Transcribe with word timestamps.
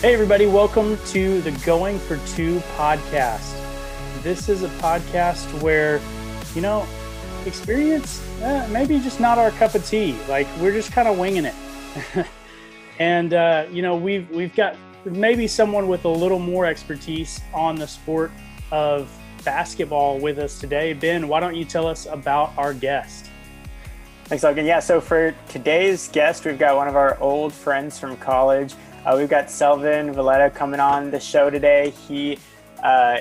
Hey, 0.00 0.14
everybody, 0.14 0.46
welcome 0.46 0.96
to 1.08 1.42
the 1.42 1.50
Going 1.66 1.98
for 1.98 2.16
Two 2.28 2.60
podcast. 2.74 3.54
This 4.22 4.48
is 4.48 4.62
a 4.62 4.68
podcast 4.80 5.60
where, 5.60 6.00
you 6.54 6.62
know, 6.62 6.86
experience, 7.44 8.26
eh, 8.40 8.66
maybe 8.68 8.98
just 8.98 9.20
not 9.20 9.36
our 9.36 9.50
cup 9.50 9.74
of 9.74 9.86
tea. 9.86 10.16
Like, 10.26 10.46
we're 10.58 10.72
just 10.72 10.90
kind 10.90 11.06
of 11.06 11.18
winging 11.18 11.44
it. 11.44 11.54
and, 12.98 13.34
uh, 13.34 13.66
you 13.70 13.82
know, 13.82 13.94
we've, 13.94 14.30
we've 14.30 14.56
got 14.56 14.74
maybe 15.04 15.46
someone 15.46 15.86
with 15.86 16.06
a 16.06 16.08
little 16.08 16.38
more 16.38 16.64
expertise 16.64 17.38
on 17.52 17.74
the 17.74 17.86
sport 17.86 18.30
of 18.72 19.14
basketball 19.44 20.18
with 20.18 20.38
us 20.38 20.58
today. 20.58 20.94
Ben, 20.94 21.28
why 21.28 21.40
don't 21.40 21.56
you 21.56 21.66
tell 21.66 21.86
us 21.86 22.06
about 22.06 22.56
our 22.56 22.72
guest? 22.72 23.28
Thanks, 24.24 24.44
Logan. 24.44 24.64
Yeah, 24.64 24.80
so 24.80 24.98
for 24.98 25.34
today's 25.50 26.08
guest, 26.08 26.46
we've 26.46 26.58
got 26.58 26.76
one 26.76 26.88
of 26.88 26.96
our 26.96 27.18
old 27.20 27.52
friends 27.52 27.98
from 27.98 28.16
college. 28.16 28.74
Uh, 29.06 29.14
we've 29.16 29.30
got 29.30 29.46
Selvin 29.46 30.14
Valletta 30.14 30.50
coming 30.50 30.78
on 30.78 31.10
the 31.10 31.18
show 31.18 31.48
today. 31.48 31.88
He, 32.06 32.38
uh, 32.82 33.20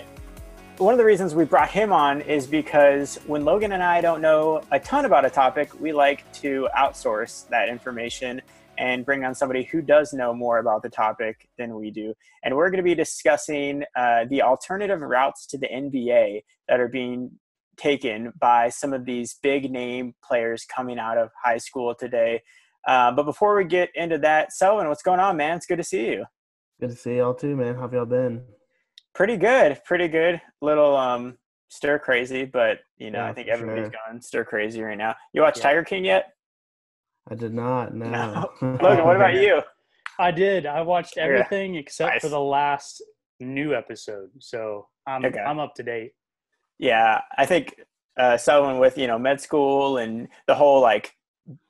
one 0.77 0.93
of 0.93 0.97
the 0.97 1.05
reasons 1.05 1.33
we 1.33 1.45
brought 1.45 1.69
him 1.69 1.93
on 1.93 2.19
is 2.19 2.45
because 2.45 3.15
when 3.27 3.45
Logan 3.45 3.71
and 3.71 3.81
I 3.81 4.01
don't 4.01 4.21
know 4.21 4.61
a 4.71 4.79
ton 4.81 5.05
about 5.05 5.23
a 5.23 5.29
topic, 5.29 5.79
we 5.79 5.93
like 5.93 6.29
to 6.33 6.67
outsource 6.77 7.47
that 7.47 7.69
information 7.69 8.41
and 8.77 9.05
bring 9.05 9.23
on 9.23 9.33
somebody 9.33 9.63
who 9.63 9.81
does 9.81 10.11
know 10.11 10.33
more 10.33 10.59
about 10.59 10.83
the 10.83 10.89
topic 10.89 11.47
than 11.57 11.73
we 11.75 11.91
do. 11.91 12.13
And 12.43 12.57
we're 12.57 12.69
going 12.69 12.77
to 12.77 12.83
be 12.83 12.95
discussing 12.95 13.83
uh, 13.95 14.25
the 14.29 14.41
alternative 14.41 14.99
routes 14.99 15.45
to 15.47 15.57
the 15.57 15.67
NBA 15.67 16.43
that 16.67 16.81
are 16.81 16.89
being 16.89 17.31
taken 17.77 18.33
by 18.37 18.67
some 18.67 18.91
of 18.91 19.05
these 19.05 19.37
big 19.41 19.71
name 19.71 20.13
players 20.21 20.65
coming 20.65 20.99
out 20.99 21.17
of 21.17 21.29
high 21.41 21.57
school 21.57 21.95
today. 21.95 22.41
Uh, 22.87 23.11
but 23.11 23.23
before 23.23 23.55
we 23.55 23.65
get 23.65 23.89
into 23.95 24.17
that, 24.19 24.49
Selvin, 24.49 24.87
what's 24.87 25.03
going 25.03 25.19
on, 25.19 25.37
man? 25.37 25.57
It's 25.57 25.65
good 25.65 25.77
to 25.77 25.83
see 25.83 26.07
you. 26.07 26.25
Good 26.79 26.91
to 26.91 26.95
see 26.95 27.17
y'all 27.17 27.33
too, 27.33 27.55
man. 27.55 27.75
How 27.75 27.81
have 27.81 27.93
y'all 27.93 28.05
been? 28.05 28.43
Pretty 29.13 29.37
good, 29.37 29.81
pretty 29.85 30.07
good. 30.07 30.41
Little 30.61 30.95
um 30.95 31.37
stir 31.69 31.99
crazy, 31.99 32.45
but 32.45 32.79
you 32.97 33.11
know, 33.11 33.19
yeah, 33.19 33.29
I 33.29 33.33
think 33.33 33.47
everybody's 33.47 33.85
sure. 33.85 33.93
going 34.07 34.21
stir 34.21 34.43
crazy 34.45 34.81
right 34.81 34.97
now. 34.97 35.15
You 35.33 35.41
watch 35.41 35.57
yeah. 35.57 35.63
Tiger 35.63 35.83
King 35.83 36.05
yet? 36.05 36.33
I 37.29 37.35
did 37.35 37.53
not. 37.53 37.93
No. 37.95 38.09
no. 38.09 38.49
Logan, 38.81 39.05
what 39.05 39.15
about 39.15 39.35
you? 39.35 39.61
I 40.17 40.31
did. 40.31 40.65
I 40.65 40.81
watched 40.81 41.17
everything 41.17 41.73
yeah. 41.73 41.79
except 41.81 42.13
nice. 42.13 42.21
for 42.21 42.29
the 42.29 42.39
last 42.39 43.01
new 43.39 43.73
episode, 43.73 44.29
so 44.39 44.87
I'm 45.07 45.23
okay. 45.25 45.39
I'm 45.39 45.59
up 45.59 45.75
to 45.75 45.83
date. 45.83 46.11
Yeah, 46.77 47.21
I 47.37 47.45
think 47.45 47.75
uh, 48.17 48.37
someone 48.37 48.79
with 48.79 48.97
you 48.97 49.07
know 49.07 49.17
med 49.17 49.39
school 49.39 49.97
and 49.97 50.27
the 50.47 50.55
whole 50.55 50.81
like 50.81 51.13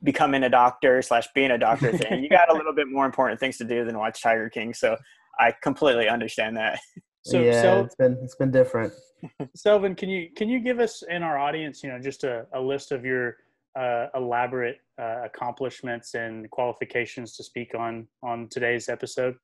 becoming 0.04 0.44
a 0.44 0.50
doctor 0.50 1.02
slash 1.02 1.28
being 1.34 1.52
a 1.52 1.58
doctor 1.58 1.96
thing. 1.98 2.24
You 2.24 2.30
got 2.30 2.52
a 2.52 2.54
little 2.54 2.74
bit 2.74 2.88
more 2.88 3.06
important 3.06 3.40
things 3.40 3.58
to 3.58 3.64
do 3.64 3.86
than 3.86 3.98
watch 3.98 4.22
Tiger 4.22 4.50
King. 4.50 4.74
So 4.74 4.98
I 5.40 5.54
completely 5.62 6.08
understand 6.08 6.58
that. 6.58 6.80
So, 7.26 7.42
yeah, 7.42 7.62
so, 7.62 7.84
it's 7.84 7.96
been 7.96 8.18
it's 8.24 8.36
been 8.36 8.52
different. 8.52 8.94
Selvin, 9.58 9.96
can 9.96 10.10
you 10.10 10.30
can 10.36 10.50
you 10.50 10.60
give 10.60 10.80
us 10.80 11.04
in 11.10 11.22
our 11.22 11.38
audience, 11.38 11.84
you 11.84 11.90
know, 11.90 12.00
just 12.00 12.24
a, 12.24 12.48
a 12.54 12.60
list 12.60 12.92
of 12.92 13.04
your 13.04 13.38
uh, 13.78 14.08
elaborate 14.16 14.78
uh, 15.00 15.24
accomplishments 15.26 16.16
and 16.16 16.50
qualifications 16.50 17.36
to 17.36 17.44
speak 17.44 17.76
on 17.76 18.08
on 18.24 18.48
today's 18.50 18.88
episode? 18.90 19.36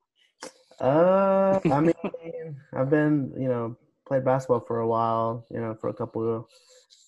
Uh, 0.79 1.59
I 1.65 1.79
mean, 1.81 1.93
I've 2.73 2.89
been 2.89 3.33
you 3.37 3.47
know 3.47 3.75
played 4.07 4.23
basketball 4.23 4.61
for 4.61 4.79
a 4.79 4.87
while, 4.87 5.45
you 5.51 5.59
know, 5.59 5.75
for 5.75 5.89
a 5.89 5.93
couple 5.93 6.33
of 6.33 6.45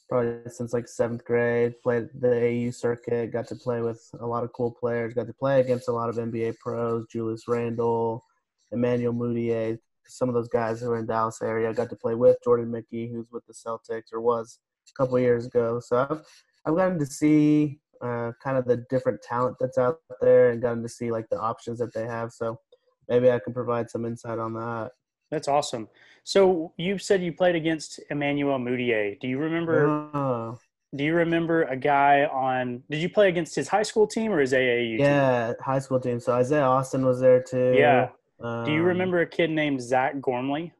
probably 0.08 0.40
since 0.50 0.74
like 0.74 0.88
seventh 0.88 1.26
grade. 1.26 1.82
Played 1.82 2.10
the 2.20 2.28
AAU 2.28 2.74
circuit. 2.74 3.32
Got 3.32 3.48
to 3.48 3.56
play 3.56 3.82
with 3.82 4.10
a 4.20 4.26
lot 4.26 4.44
of 4.44 4.54
cool 4.54 4.72
players. 4.72 5.14
Got 5.14 5.28
to 5.28 5.34
play 5.34 5.60
against 5.60 5.90
a 5.90 5.94
lot 5.94 6.10
of 6.10 6.16
NBA 6.16 6.58
pros. 6.58 7.06
Julius 7.12 7.48
Randle, 7.48 8.24
Emmanuel 8.72 9.14
Mudiay. 9.14 9.78
Some 10.08 10.30
of 10.30 10.36
those 10.36 10.48
guys 10.48 10.80
who 10.80 10.90
are 10.92 10.98
in 10.98 11.06
Dallas 11.06 11.42
area. 11.42 11.74
Got 11.74 11.90
to 11.90 11.96
play 11.96 12.16
with 12.16 12.38
Jordan 12.44 12.72
Mickey, 12.72 13.10
who's 13.12 13.28
with 13.32 13.46
the 13.46 13.54
Celtics 13.54 14.14
or 14.14 14.22
was 14.22 14.60
a 14.90 15.02
couple 15.02 15.20
years 15.20 15.46
ago. 15.46 15.80
So 15.80 16.08
I've 16.10 16.22
I've 16.66 16.76
gotten 16.76 17.00
to 17.00 17.06
see 17.06 17.80
uh, 18.02 18.32
kind 18.44 18.58
of 18.58 18.66
the 18.66 18.86
different 18.90 19.22
talent 19.22 19.58
that's 19.60 19.78
out 19.78 20.00
there 20.22 20.52
and 20.52 20.62
gotten 20.62 20.84
to 20.84 20.90
see 20.90 21.12
like 21.12 21.30
the 21.30 21.40
options 21.40 21.80
that 21.80 21.94
they 21.94 22.06
have. 22.06 22.32
So 22.32 22.60
maybe 23.08 23.32
I 23.32 23.40
can 23.40 23.54
provide 23.54 23.90
some 23.90 24.06
insight 24.06 24.40
on 24.40 24.54
that. 24.54 24.92
That's 25.32 25.48
awesome. 25.48 25.88
So 26.24 26.74
you 26.78 26.98
said 26.98 27.22
you 27.22 27.34
played 27.34 27.56
against 27.56 28.00
Emmanuel 28.10 28.60
Mudiay. 28.60 29.20
Do 29.20 29.28
you 29.28 29.38
remember? 29.38 30.10
Uh, 30.14 30.56
do 30.96 31.04
you 31.04 31.14
remember 31.14 31.64
a 31.64 31.76
guy 31.76 32.26
on? 32.26 32.84
Did 32.90 33.02
you 33.02 33.10
play 33.10 33.30
against 33.30 33.56
his 33.56 33.68
high 33.68 33.84
school 33.84 34.08
team 34.08 34.32
or 34.32 34.40
his 34.40 34.54
AAU? 34.54 35.00
Yeah, 35.00 35.48
team? 35.48 35.56
high 35.62 35.80
school 35.80 36.00
team. 36.00 36.20
So 36.20 36.34
Isaiah 36.34 36.64
Austin 36.64 37.06
was 37.06 37.20
there 37.20 37.42
too. 37.42 37.74
Yeah. 37.78 38.10
Um, 38.40 38.66
do 38.66 38.72
you 38.72 38.84
remember 38.84 39.22
a 39.22 39.26
kid 39.26 39.50
named 39.50 39.82
Zach 39.82 40.20
Gormley? 40.22 40.74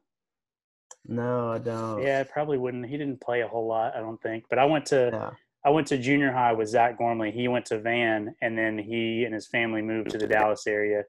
No, 1.06 1.52
I 1.52 1.58
don't. 1.58 2.02
Yeah, 2.02 2.20
I 2.20 2.24
probably 2.24 2.58
wouldn't. 2.58 2.86
He 2.86 2.96
didn't 2.96 3.20
play 3.20 3.40
a 3.40 3.48
whole 3.48 3.66
lot, 3.66 3.96
I 3.96 4.00
don't 4.00 4.20
think. 4.22 4.44
But 4.50 4.58
I 4.58 4.66
went 4.66 4.86
to 4.86 5.10
yeah. 5.12 5.30
I 5.64 5.70
went 5.70 5.86
to 5.88 5.98
junior 5.98 6.32
high 6.32 6.52
with 6.52 6.68
Zach 6.68 6.98
Gormley. 6.98 7.30
He 7.30 7.48
went 7.48 7.66
to 7.66 7.78
Van, 7.78 8.34
and 8.42 8.56
then 8.56 8.78
he 8.78 9.24
and 9.24 9.34
his 9.34 9.48
family 9.48 9.82
moved 9.82 10.10
to 10.10 10.18
the 10.18 10.26
Dallas 10.26 10.66
area, 10.66 11.04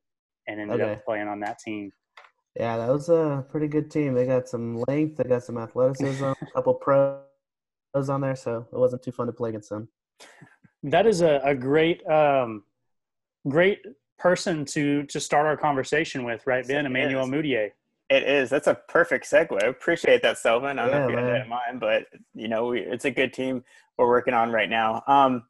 and 0.48 0.60
ended 0.60 0.82
okay. 0.82 0.94
up 0.94 1.06
playing 1.06 1.28
on 1.28 1.42
that 1.42 1.60
team. 1.60 1.92
Yeah, 2.60 2.76
that 2.76 2.90
was 2.90 3.08
a 3.08 3.46
pretty 3.50 3.68
good 3.68 3.90
team. 3.90 4.14
They 4.14 4.26
got 4.26 4.50
some 4.50 4.84
length, 4.90 5.16
they 5.16 5.24
got 5.24 5.46
some 5.46 5.58
athleticism, 5.58 6.26
a 6.26 6.36
couple 6.54 6.74
pros 6.74 7.24
on 8.10 8.20
there, 8.20 8.36
so 8.36 8.68
it 8.72 8.78
wasn't 8.78 9.02
too 9.02 9.14
fun 9.14 9.28
to 9.28 9.34
play 9.34 9.50
against 9.50 9.70
them. 9.70 9.88
That 10.84 11.08
is 11.08 11.22
a, 11.22 11.40
a 11.44 11.56
great, 11.56 12.06
um, 12.08 12.64
great 13.48 13.80
person 14.18 14.66
to 14.66 15.04
to 15.04 15.20
start 15.22 15.48
our 15.48 15.56
conversation 15.56 16.26
with, 16.26 16.46
right, 16.46 16.68
Ben? 16.68 16.86
Emmanuel 16.86 17.28
Mudiay. 17.28 17.72
It 18.10 18.24
is. 18.24 18.50
That's 18.50 18.68
a 18.68 18.76
perfect 18.90 19.30
segue. 19.30 19.64
I 19.64 19.68
appreciate 19.68 20.22
that, 20.24 20.36
Selvin. 20.36 20.80
I 20.80 20.88
don't 20.88 20.90
yeah, 20.90 21.00
know 21.00 21.04
if 21.06 21.10
you 21.12 21.16
man. 21.16 21.26
had 21.26 21.34
that 21.34 21.44
in 21.44 21.50
mind, 21.50 21.80
but 21.80 22.08
you 22.34 22.50
know, 22.50 22.68
we, 22.68 22.82
it's 22.82 23.06
a 23.06 23.12
good 23.12 23.32
team 23.32 23.64
we're 23.98 24.08
working 24.08 24.34
on 24.34 24.52
right 24.52 24.70
now. 24.70 25.04
Um, 25.08 25.44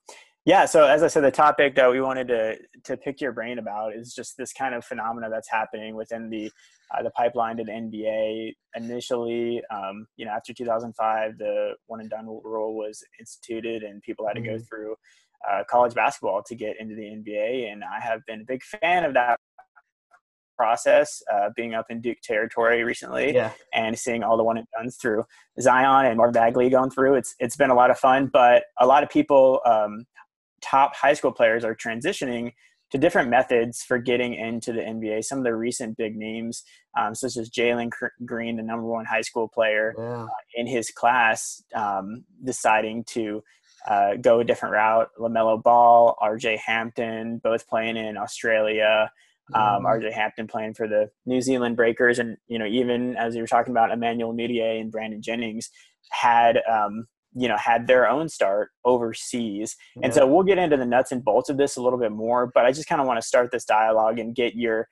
yeah. 0.50 0.66
So 0.66 0.86
as 0.86 1.04
I 1.04 1.08
said, 1.08 1.24
the 1.24 1.30
topic 1.30 1.76
that 1.76 1.92
we 1.92 2.02
wanted 2.02 2.28
to 2.30 2.58
to 2.86 2.98
pick 2.98 3.22
your 3.22 3.32
brain 3.32 3.60
about 3.60 3.94
is 3.94 4.16
just 4.16 4.36
this 4.36 4.52
kind 4.52 4.74
of 4.74 4.84
phenomena 4.84 5.30
that's 5.30 5.48
happening 5.48 5.96
within 5.96 6.28
the 6.28 6.52
uh, 6.92 7.04
the 7.04 7.12
pipeline 7.12 7.56
to 7.58 7.64
the 7.64 7.72
NBA. 7.72 8.56
Initially, 8.76 9.62
um, 9.72 10.08
you 10.18 10.26
know, 10.26 10.32
after 10.32 10.52
2005, 10.52 11.38
the 11.38 11.74
one 11.86 12.00
and 12.00 12.10
done 12.10 12.26
rule 12.26 12.76
was 12.76 13.04
instituted, 13.20 13.84
and 13.84 14.02
people 14.02 14.26
had 14.26 14.34
to 14.38 14.42
go 14.42 14.54
mm-hmm. 14.54 14.64
through 14.64 14.96
uh, 15.48 15.64
college 15.70 15.94
basketball 15.94 16.42
to 16.42 16.56
get 16.56 16.78
into 16.80 16.96
the 16.96 17.04
NBA. 17.04 17.72
And 17.72 17.84
I 17.84 18.00
have 18.00 18.22
been 18.26 18.42
a 18.42 18.46
big 18.46 18.64
fan 18.64 19.04
of 19.04 19.14
that 19.14 19.40
process, 20.58 21.22
uh, 21.32 21.52
being 21.56 21.76
up 21.76 21.86
in 21.92 22.02
Duke 22.02 22.18
territory 22.24 22.84
recently 22.84 23.36
yeah. 23.36 23.52
and 23.74 23.98
seeing 23.98 24.24
all 24.24 24.36
the 24.36 24.44
one 24.44 24.58
and 24.58 24.68
dones 24.76 24.98
through 24.98 25.24
Zion 25.62 26.08
and 26.08 26.18
Marvin 26.18 26.34
Bagley 26.34 26.70
going 26.70 26.90
through. 26.90 27.14
It's 27.14 27.36
it's 27.40 27.56
been 27.56 27.70
a 27.70 27.76
lot 27.76 27.92
of 27.92 28.00
fun, 28.00 28.32
but 28.34 28.64
a 28.80 28.88
lot 28.88 29.04
of 29.04 29.10
people, 29.10 29.62
um, 29.66 30.06
top 30.62 30.96
high 30.96 31.14
school 31.14 31.32
players, 31.32 31.64
are 31.64 31.76
transitioning 31.76 32.54
to 32.92 32.98
different 32.98 33.30
methods 33.30 33.84
for 33.84 33.98
getting 33.98 34.34
into 34.34 34.74
the 34.74 34.82
NBA. 34.82 35.24
Some 35.24 35.38
of 35.38 35.44
the 35.44 35.56
recent 35.56 35.98
big 35.98 36.16
names, 36.16 36.64
um, 37.00 37.14
such 37.14 37.38
as 37.38 37.50
Jalen 37.50 37.92
Green, 38.26 38.58
the 38.58 38.64
number 38.64 38.86
one 38.86 39.06
high 39.06 39.22
school 39.22 39.48
player 39.48 39.94
uh, 40.00 40.26
in 40.56 40.66
his 40.66 40.90
class, 40.90 41.62
um, 41.76 42.26
deciding 42.44 43.04
to 43.10 43.44
uh, 43.88 44.16
go 44.20 44.40
a 44.40 44.44
different 44.44 44.74
route. 44.74 45.10
LaMelo 45.20 45.62
Ball, 45.62 46.16
RJ 46.22 46.58
Hampton, 46.58 47.40
both 47.44 47.68
playing 47.68 47.98
in 47.98 48.18
Australia. 48.18 49.12
Um, 49.54 49.62
mm-hmm. 49.62 49.86
RJ 49.86 50.14
Hampton 50.14 50.48
playing 50.48 50.74
for 50.74 50.88
the 50.88 51.10
New 51.26 51.42
Zealand 51.42 51.76
Breakers, 51.76 52.20
and 52.20 52.38
you 52.48 52.60
know, 52.60 52.66
even 52.66 53.16
as 53.18 53.36
you 53.36 53.42
were 53.42 53.48
talking 53.48 53.72
about 53.72 53.92
Emmanuel 53.92 54.34
Mudiay 54.34 54.80
and 54.80 54.92
Brandon 54.92 55.22
Jennings 55.22 55.70
had 56.12 56.60
um, 56.70 57.08
you 57.36 57.48
know 57.48 57.58
had 57.58 57.88
their 57.88 58.10
own 58.10 58.28
start 58.30 58.72
overseas. 58.86 59.76
Yeah. 59.96 60.06
and 60.06 60.14
so 60.14 60.28
we'll 60.28 60.44
get 60.44 60.58
into 60.58 60.78
the 60.78 60.86
nuts 60.86 61.12
and 61.12 61.24
bolts 61.24 61.50
of 61.50 61.58
this 61.58 61.78
a 61.78 61.82
little 61.82 62.00
bit 62.00 62.12
more 62.12 62.52
but 62.54 62.66
i 62.66 62.72
just 62.72 62.88
kind 62.88 63.02
of 63.02 63.08
want 63.08 63.20
to 63.22 63.28
start 63.28 63.52
this 63.52 63.66
dialogue 63.66 64.20
and 64.20 64.36
get 64.36 64.56
your 64.56 64.88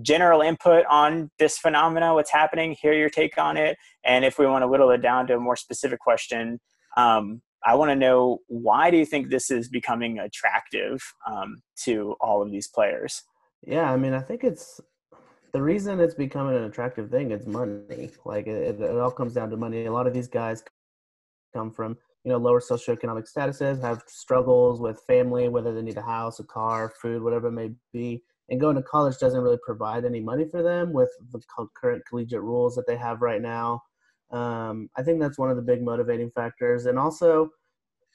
general 0.00 0.40
input 0.40 0.86
on 0.86 1.30
this 1.38 1.58
phenomena 1.58 2.14
what's 2.14 2.30
happening 2.30 2.74
hear 2.80 2.94
your 2.94 3.10
take 3.10 3.36
on 3.36 3.56
it 3.56 3.76
and 4.04 4.24
if 4.24 4.38
we 4.38 4.46
want 4.46 4.62
to 4.62 4.68
whittle 4.68 4.90
it 4.90 5.02
down 5.02 5.26
to 5.26 5.34
a 5.34 5.40
more 5.40 5.56
specific 5.56 6.00
question 6.00 6.58
um, 6.96 7.42
i 7.64 7.74
want 7.74 7.90
to 7.90 7.96
know 7.96 8.38
why 8.46 8.90
do 8.90 8.96
you 8.96 9.04
think 9.04 9.28
this 9.28 9.50
is 9.50 9.68
becoming 9.68 10.18
attractive 10.18 11.00
um, 11.30 11.62
to 11.76 12.14
all 12.20 12.42
of 12.42 12.50
these 12.50 12.68
players? 12.68 13.22
Yeah 13.66 13.92
i 13.92 13.96
mean 13.96 14.14
i 14.14 14.20
think 14.20 14.44
it's 14.44 14.80
the 15.52 15.60
reason 15.60 16.00
it's 16.00 16.14
becoming 16.14 16.56
an 16.56 16.64
attractive 16.64 17.10
thing 17.10 17.30
is 17.30 17.46
money. 17.46 18.10
Like 18.24 18.46
it, 18.46 18.80
it 18.80 18.98
all 18.98 19.10
comes 19.10 19.34
down 19.34 19.50
to 19.50 19.56
money. 19.56 19.84
A 19.84 19.92
lot 19.92 20.06
of 20.06 20.14
these 20.14 20.28
guys 20.28 20.64
come 21.52 21.70
from 21.70 21.96
you 22.24 22.30
know 22.30 22.38
lower 22.38 22.60
socioeconomic 22.60 23.26
statuses, 23.30 23.80
have 23.80 24.02
struggles 24.06 24.80
with 24.80 25.02
family, 25.06 25.48
whether 25.48 25.74
they 25.74 25.82
need 25.82 25.96
a 25.96 26.02
house, 26.02 26.40
a 26.40 26.44
car, 26.44 26.92
food, 27.00 27.22
whatever 27.22 27.48
it 27.48 27.52
may 27.52 27.70
be. 27.92 28.22
And 28.48 28.60
going 28.60 28.76
to 28.76 28.82
college 28.82 29.18
doesn't 29.18 29.40
really 29.40 29.58
provide 29.64 30.04
any 30.04 30.20
money 30.20 30.44
for 30.44 30.62
them 30.62 30.92
with 30.92 31.10
the 31.32 31.40
current 31.74 32.02
collegiate 32.08 32.42
rules 32.42 32.74
that 32.74 32.86
they 32.86 32.96
have 32.96 33.22
right 33.22 33.40
now. 33.40 33.82
Um, 34.30 34.90
I 34.96 35.02
think 35.02 35.20
that's 35.20 35.38
one 35.38 35.50
of 35.50 35.56
the 35.56 35.62
big 35.62 35.82
motivating 35.82 36.30
factors. 36.30 36.86
And 36.86 36.98
also, 36.98 37.50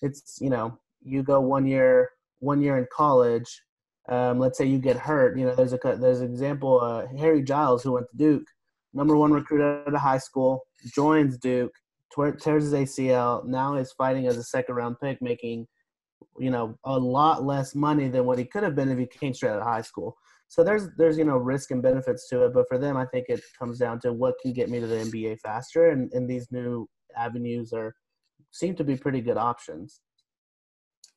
it's 0.02 0.38
you 0.42 0.50
know 0.50 0.78
you 1.04 1.24
go 1.24 1.40
one 1.40 1.66
year 1.66 2.10
one 2.40 2.62
year 2.62 2.78
in 2.78 2.86
college 2.94 3.62
um, 4.10 4.40
let's 4.40 4.58
say 4.58 4.66
you 4.66 4.80
get 4.80 4.98
hurt. 4.98 5.38
You 5.38 5.46
know, 5.46 5.56
there's 5.56 5.74
a 5.74 5.80
there's 5.84 6.22
an 6.22 6.32
example. 6.32 6.80
Uh, 6.82 7.08
Harry 7.18 7.44
Giles, 7.44 7.84
who 7.84 7.94
went 7.94 8.08
to 8.10 8.18
Duke, 8.18 8.48
number 8.94 9.18
one 9.18 9.32
recruit 9.32 9.62
out 9.62 9.94
of 9.94 10.00
high 10.00 10.18
school, 10.18 10.64
joins 10.94 11.38
Duke, 11.38 11.74
tears 12.16 12.66
his 12.66 12.74
ACL. 12.74 13.46
Now 13.46 13.76
is 13.76 13.92
fighting 13.94 14.28
as 14.28 14.38
a 14.38 14.44
second 14.44 14.76
round 14.76 15.00
pick, 15.00 15.22
making 15.22 15.68
you 16.40 16.50
know 16.50 16.78
a 16.84 16.98
lot 16.98 17.44
less 17.44 17.76
money 17.76 18.08
than 18.08 18.26
what 18.26 18.40
he 18.40 18.46
could 18.46 18.64
have 18.64 18.76
been 18.76 18.90
if 18.90 18.98
he 18.98 19.06
came 19.06 19.34
straight 19.34 19.52
out 19.52 19.60
of 19.60 19.68
high 19.68 19.82
school. 19.82 20.16
So 20.48 20.64
there's 20.64 20.90
there's 20.98 21.18
you 21.18 21.26
know 21.26 21.38
risk 21.38 21.72
and 21.72 21.82
benefits 21.82 22.28
to 22.30 22.46
it, 22.46 22.54
but 22.54 22.68
for 22.68 22.78
them, 22.78 22.98
I 22.98 23.06
think 23.06 23.26
it 23.30 23.42
comes 23.58 23.80
down 23.80 24.00
to 24.02 24.14
what 24.14 24.36
can 24.42 24.54
get 24.54 24.70
me 24.70 24.80
to 24.80 24.88
the 24.88 24.96
NBA 24.96 25.40
faster, 25.40 25.90
and, 25.90 26.12
and 26.14 26.30
these 26.30 26.48
new 26.52 26.88
avenues 27.16 27.74
are 27.74 27.94
seem 28.52 28.76
to 28.76 28.84
be 28.84 28.96
pretty 28.96 29.22
good 29.22 29.38
options. 29.38 30.02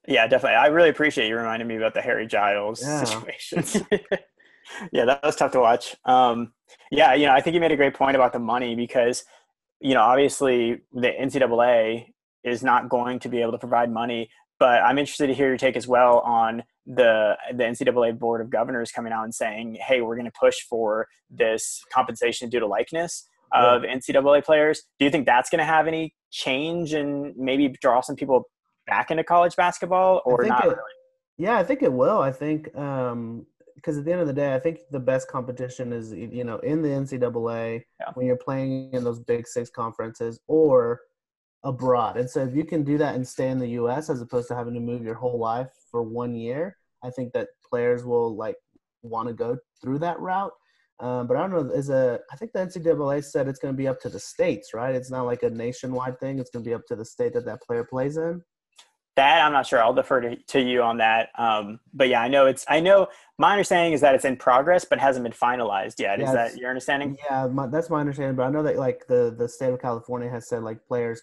Yeah, 0.09 0.27
definitely. 0.27 0.57
I 0.57 0.67
really 0.67 0.89
appreciate 0.89 1.29
you 1.29 1.37
reminding 1.37 1.69
me 1.69 1.77
about 1.77 1.95
the 1.95 2.01
Harry 2.01 2.27
Giles 2.27 2.83
yeah. 2.83 3.05
situation. 3.05 3.87
yeah, 4.93 5.05
that 5.05 5.23
was 5.23 5.37
tough 5.37 5.53
to 5.53 5.61
watch. 5.61 5.95
Um, 6.05 6.53
yeah, 6.91 7.15
you 7.15 7.27
know, 7.27 7.33
I 7.33 7.41
think 7.41 7.55
you 7.55 7.61
made 7.61 7.73
a 7.73 7.77
great 7.77 7.95
point 7.95 8.17
about 8.17 8.33
the 8.33 8.39
money 8.39 8.75
because, 8.75 9.25
you 9.81 9.95
know, 9.95 10.03
obviously 10.03 10.81
the 10.93 11.09
NCAA 11.09 12.07
is 12.45 12.63
not 12.63 12.89
going 12.89 13.19
to 13.21 13.29
be 13.29 13.41
able 13.41 13.53
to 13.53 13.59
provide 13.59 13.93
money, 13.93 14.31
but 14.59 14.83
I'm 14.83 14.99
interested 14.99 15.29
to 15.29 15.35
hear 15.35 15.49
your 15.49 15.57
take 15.57 15.77
as 15.77 15.89
well 15.89 16.21
on 16.21 16.63
the 16.87 17.37
the 17.53 17.65
NCAA 17.65 18.19
Board 18.19 18.41
of 18.41 18.51
Governors 18.51 18.91
coming 18.91 19.13
out 19.13 19.25
and 19.25 19.35
saying, 19.35 19.79
"Hey, 19.81 20.01
we're 20.01 20.17
going 20.17 20.31
to 20.31 20.39
push 20.39 20.57
for 20.69 21.07
this 21.31 21.83
compensation 21.93 22.49
due 22.49 22.61
to 22.61 22.67
likeness." 22.67 23.27
of 23.53 23.85
yeah. 23.85 23.97
NCAA 23.97 24.45
players. 24.45 24.83
Do 24.99 25.05
you 25.05 25.11
think 25.11 25.27
that's 25.27 25.51
going 25.51 25.59
to 25.59 25.65
have 25.65 25.87
any 25.87 26.15
change 26.31 26.93
and 26.93 27.37
maybe 27.37 27.69
draw 27.81 28.01
some 28.01 28.17
people 28.17 28.45
back 28.87 29.11
into 29.11 29.25
college 29.25 29.57
basketball 29.57 30.23
or 30.25 30.45
not 30.45 30.65
it, 30.65 30.69
really? 30.69 30.81
Yeah, 31.39 31.59
I 31.59 31.65
think 31.65 31.83
it 31.83 31.93
will. 31.93 32.21
I 32.21 32.33
think 32.33 32.75
um, 32.77 33.47
because 33.81 33.99
at 33.99 34.05
the 34.05 34.13
end 34.13 34.21
of 34.21 34.27
the 34.27 34.33
day, 34.33 34.55
I 34.55 34.59
think 34.59 34.81
the 34.91 35.01
best 35.01 35.29
competition 35.29 35.93
is 35.93 36.13
you 36.13 36.45
know 36.45 36.59
in 36.59 36.83
the 36.83 36.89
NCAA 36.89 37.83
yeah. 37.99 38.07
when 38.15 38.27
you're 38.27 38.37
playing 38.37 38.93
in 38.93 39.05
those 39.05 39.21
Big 39.21 39.47
Six 39.47 39.71
conferences 39.71 40.41
or 40.47 41.01
abroad. 41.65 42.17
And 42.17 42.29
so 42.29 42.41
if 42.45 42.55
you 42.55 42.65
can 42.65 42.85
do 42.85 42.99
that 42.99 43.15
and 43.15 43.27
stay 43.27 43.49
in 43.49 43.59
the 43.59 43.69
U.S. 43.71 44.11
as 44.11 44.21
opposed 44.21 44.49
to 44.49 44.55
having 44.55 44.75
to 44.75 44.81
move 44.81 45.03
your 45.03 45.15
whole 45.15 45.39
life 45.39 45.69
for 45.91 46.03
one 46.03 46.35
year, 46.35 46.77
I 47.03 47.11
think 47.11 47.33
that 47.33 47.49
players 47.69 48.05
will 48.05 48.37
like 48.37 48.57
want 49.03 49.29
to 49.29 49.35
go 49.35 49.57
through 49.81 49.99
that 50.01 50.21
route. 50.21 50.53
Um, 51.01 51.27
but 51.27 51.37
I 51.37 51.41
don't 51.41 51.51
know. 51.51 51.75
Is 51.75 51.89
a 51.89 52.21
I 52.31 52.37
think 52.37 52.53
the 52.53 52.61
NCAA 52.61 53.25
said 53.25 53.49
it's 53.49 53.59
going 53.59 53.73
to 53.73 53.79
be 53.79 53.89
up 53.89 54.01
to 54.03 54.11
the 54.11 54.21
states, 54.21 54.75
right? 54.75 54.95
It's 54.95 55.11
not 55.11 55.25
like 55.25 55.43
a 55.43 55.51
nationwide 55.51 56.21
thing. 56.21 56.39
It's 56.39 56.51
going 56.51 56.63
to 56.63 56.69
be 56.69 56.75
up 56.75 56.87
to 56.89 56.97
the 56.97 57.05
state 57.05 57.33
that 57.33 57.47
that 57.47 57.63
player 57.63 57.85
plays 57.85 58.19
in. 58.19 58.43
That 59.21 59.45
I'm 59.45 59.53
not 59.53 59.67
sure. 59.67 59.83
I'll 59.83 59.93
defer 59.93 60.21
to, 60.23 60.37
to 60.37 60.61
you 60.61 60.83
on 60.83 60.97
that. 60.97 61.29
Um, 61.37 61.79
but 61.93 62.09
yeah, 62.09 62.23
I 62.23 62.29
know 62.29 62.47
it's. 62.47 62.65
I 62.69 62.81
know 62.81 63.09
my 63.39 63.53
understanding 63.53 63.93
is 63.93 64.01
that 64.01 64.15
it's 64.15 64.25
in 64.25 64.37
progress, 64.37 64.87
but 64.87 64.99
hasn't 64.99 65.25
been 65.25 65.33
finalized 65.33 65.99
yet. 65.99 66.19
Yeah, 66.19 66.25
is 66.25 66.33
that 66.33 66.57
your 66.57 66.71
understanding? 66.71 67.19
Yeah, 67.31 67.47
my, 67.47 67.67
that's 67.67 67.91
my 67.91 68.01
understanding. 68.01 68.35
But 68.35 68.45
I 68.45 68.51
know 68.51 68.63
that 68.63 68.77
like 68.77 69.07
the 69.09 69.35
the 69.37 69.47
state 69.47 69.73
of 69.75 69.81
California 69.81 70.31
has 70.31 70.49
said 70.49 70.63
like 70.63 70.87
players 70.87 71.21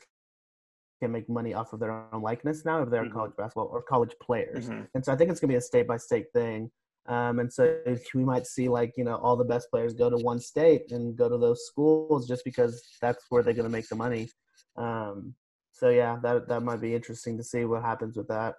can 1.02 1.12
make 1.12 1.28
money 1.28 1.56
off 1.56 1.74
of 1.74 1.80
their 1.80 1.92
own 1.92 2.22
likeness 2.22 2.66
now 2.66 2.84
if 2.84 2.90
they're 2.90 3.04
mm-hmm. 3.04 3.14
college 3.14 3.32
basketball 3.36 3.70
or 3.72 3.82
college 3.82 4.14
players. 4.22 4.70
Mm-hmm. 4.70 4.84
And 4.94 5.04
so 5.04 5.12
I 5.12 5.16
think 5.16 5.32
it's 5.32 5.40
going 5.40 5.50
to 5.50 5.54
be 5.54 5.58
a 5.58 5.62
state 5.62 5.88
by 5.88 5.98
state 5.98 6.28
thing. 6.34 6.70
Um, 7.08 7.40
and 7.40 7.52
so 7.52 7.78
we 8.14 8.26
might 8.26 8.46
see 8.46 8.68
like, 8.68 8.94
you 8.98 9.06
know, 9.06 9.16
all 9.16 9.36
the 9.36 9.46
best 9.46 9.70
players 9.72 9.94
go 9.94 10.10
to 10.10 10.18
one 10.18 10.40
state 10.40 10.92
and 10.92 11.16
go 11.16 11.30
to 11.30 11.38
those 11.38 11.66
schools 11.66 12.28
just 12.28 12.44
because 12.44 12.84
that's 13.02 13.26
where 13.30 13.42
they're 13.42 13.54
going 13.54 13.64
to 13.64 13.70
make 13.70 13.88
the 13.88 13.96
money. 13.96 14.30
Um, 14.76 15.34
so 15.78 15.90
yeah, 15.90 16.18
that, 16.24 16.48
that 16.48 16.64
might 16.64 16.82
be 16.82 16.96
interesting 16.96 17.38
to 17.38 17.44
see 17.44 17.66
what 17.66 17.84
happens 17.84 18.18
with 18.18 18.28
that. 18.30 18.56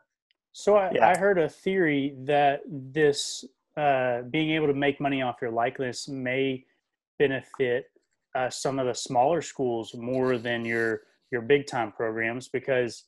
So 0.52 0.76
I, 0.76 0.92
yeah. 0.92 1.08
I 1.08 1.18
heard 1.18 1.38
a 1.38 1.48
theory 1.48 2.14
that 2.24 2.60
this 2.66 3.44
uh, 3.76 4.22
being 4.22 4.50
able 4.50 4.68
to 4.68 4.74
make 4.74 5.00
money 5.00 5.22
off 5.22 5.36
your 5.42 5.50
likeness 5.50 6.08
may 6.08 6.64
benefit 7.18 7.86
uh, 8.34 8.50
some 8.50 8.78
of 8.78 8.86
the 8.86 8.94
smaller 8.94 9.42
schools 9.42 9.94
more 9.94 10.38
than 10.38 10.64
your 10.64 11.02
your 11.30 11.42
big 11.42 11.66
time 11.66 11.92
programs 11.92 12.48
because 12.48 13.04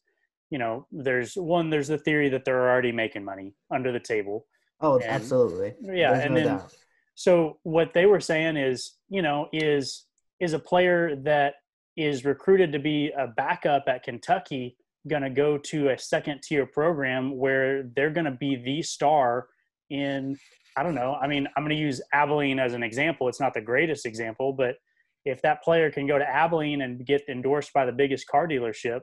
you 0.51 0.59
know 0.59 0.87
there's 0.91 1.35
one 1.35 1.71
there's 1.71 1.89
the 1.89 1.99
theory 1.99 2.29
that 2.29 2.45
they're 2.45 2.69
already 2.69 2.93
making 2.93 3.25
money 3.25 3.55
under 3.71 3.93
the 3.93 4.01
table 4.01 4.47
oh 4.81 4.97
and, 4.97 5.05
absolutely 5.05 5.75
yeah 5.83 6.13
there's 6.13 6.25
and 6.25 6.35
no 6.35 6.41
then 6.41 6.57
doubt. 6.57 6.75
so 7.15 7.59
what 7.63 7.93
they 7.95 8.07
were 8.07 8.21
saying 8.21 8.57
is 8.57 8.97
you 9.09 9.23
know 9.23 9.49
is 9.53 10.07
is 10.41 10.53
a 10.53 10.59
player 10.59 11.17
that 11.17 11.55
is 11.97 12.25
recruited 12.25 12.73
to 12.73 12.79
be 12.79 13.13
a 13.19 13.27
backup 13.27 13.85
at 13.89 14.03
kentucky 14.03 14.77
going 15.09 15.23
to 15.23 15.31
go 15.31 15.57
to 15.57 15.89
a 15.89 15.99
second 15.99 16.41
tier 16.43 16.67
program 16.67 17.37
where 17.37 17.85
they're 17.97 18.11
going 18.11 18.25
to 18.25 18.31
be 18.31 18.57
the 18.57 18.83
star 18.83 19.47
in 19.91 20.37
i 20.77 20.83
don't 20.83 20.95
know 20.95 21.17
i 21.23 21.27
mean 21.27 21.47
i'm 21.57 21.65
going 21.65 21.75
to 21.75 21.83
use 21.83 22.01
abilene 22.13 22.59
as 22.59 22.75
an 22.75 22.83
example 22.83 23.29
it's 23.29 23.41
not 23.41 23.55
the 23.55 23.61
greatest 23.61 24.07
example 24.07 24.53
but 24.53 24.77
if 25.25 25.43
that 25.43 25.63
player 25.63 25.91
can 25.91 26.07
go 26.07 26.19
to 26.19 26.25
Abilene 26.25 26.83
and 26.83 27.05
get 27.05 27.23
endorsed 27.29 27.73
by 27.73 27.85
the 27.85 27.93
biggest 27.93 28.27
car 28.27 28.49
dealership, 28.49 29.01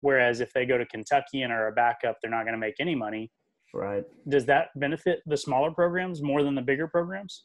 whereas 0.00 0.40
if 0.40 0.52
they 0.52 0.66
go 0.66 0.78
to 0.78 0.86
Kentucky 0.86 1.42
and 1.42 1.52
are 1.52 1.68
a 1.68 1.72
backup, 1.72 2.16
they're 2.20 2.30
not 2.30 2.44
going 2.44 2.54
to 2.54 2.58
make 2.58 2.74
any 2.80 2.94
money. 2.94 3.30
Right. 3.72 4.04
Does 4.28 4.46
that 4.46 4.68
benefit 4.76 5.20
the 5.26 5.36
smaller 5.36 5.70
programs 5.70 6.22
more 6.22 6.42
than 6.42 6.54
the 6.54 6.62
bigger 6.62 6.88
programs? 6.88 7.44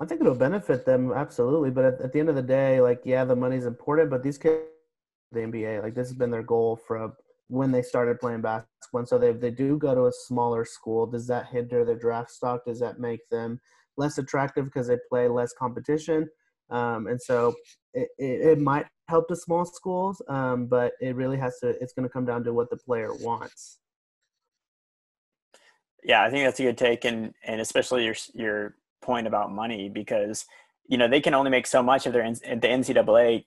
I 0.00 0.06
think 0.06 0.20
it'll 0.20 0.34
benefit 0.34 0.84
them 0.86 1.12
absolutely, 1.12 1.70
but 1.70 1.84
at, 1.84 2.00
at 2.00 2.12
the 2.12 2.20
end 2.20 2.28
of 2.28 2.34
the 2.34 2.42
day, 2.42 2.80
like 2.80 3.02
yeah, 3.04 3.24
the 3.24 3.36
money's 3.36 3.66
important, 3.66 4.10
but 4.10 4.22
these 4.22 4.38
kids, 4.38 4.62
the 5.30 5.40
NBA, 5.40 5.82
like 5.82 5.94
this 5.94 6.08
has 6.08 6.16
been 6.16 6.30
their 6.30 6.42
goal 6.42 6.76
from 6.76 7.12
when 7.48 7.70
they 7.70 7.82
started 7.82 8.18
playing 8.18 8.40
basketball. 8.40 9.00
And 9.00 9.08
so 9.08 9.18
they 9.18 9.32
they 9.32 9.50
do 9.50 9.78
go 9.78 9.94
to 9.94 10.06
a 10.06 10.12
smaller 10.26 10.64
school. 10.64 11.06
Does 11.06 11.26
that 11.28 11.48
hinder 11.48 11.84
their 11.84 11.98
draft 11.98 12.30
stock? 12.30 12.64
Does 12.64 12.80
that 12.80 12.98
make 12.98 13.20
them 13.30 13.60
less 13.96 14.18
attractive 14.18 14.64
because 14.64 14.88
they 14.88 14.98
play 15.10 15.28
less 15.28 15.52
competition? 15.52 16.28
Um, 16.72 17.06
and 17.06 17.20
so 17.20 17.54
it, 17.92 18.08
it, 18.18 18.40
it, 18.40 18.58
might 18.58 18.86
help 19.08 19.28
the 19.28 19.36
small 19.36 19.66
schools, 19.66 20.22
um, 20.28 20.66
but 20.66 20.92
it 21.02 21.14
really 21.14 21.36
has 21.36 21.58
to, 21.60 21.68
it's 21.82 21.92
going 21.92 22.08
to 22.08 22.12
come 22.12 22.24
down 22.24 22.44
to 22.44 22.54
what 22.54 22.70
the 22.70 22.78
player 22.78 23.12
wants. 23.14 23.78
Yeah, 26.02 26.24
I 26.24 26.30
think 26.30 26.46
that's 26.46 26.60
a 26.60 26.62
good 26.62 26.78
take. 26.78 27.04
And, 27.04 27.34
and 27.44 27.60
especially 27.60 28.06
your, 28.06 28.14
your 28.32 28.76
point 29.02 29.26
about 29.26 29.52
money, 29.52 29.88
because, 29.88 30.44
you 30.88 30.96
know, 30.96 31.08
they 31.08 31.20
can 31.20 31.34
only 31.34 31.50
make 31.50 31.66
so 31.66 31.82
much 31.82 32.06
of 32.06 32.12
their, 32.12 32.30
the 32.32 32.68
NCAA 32.68 33.44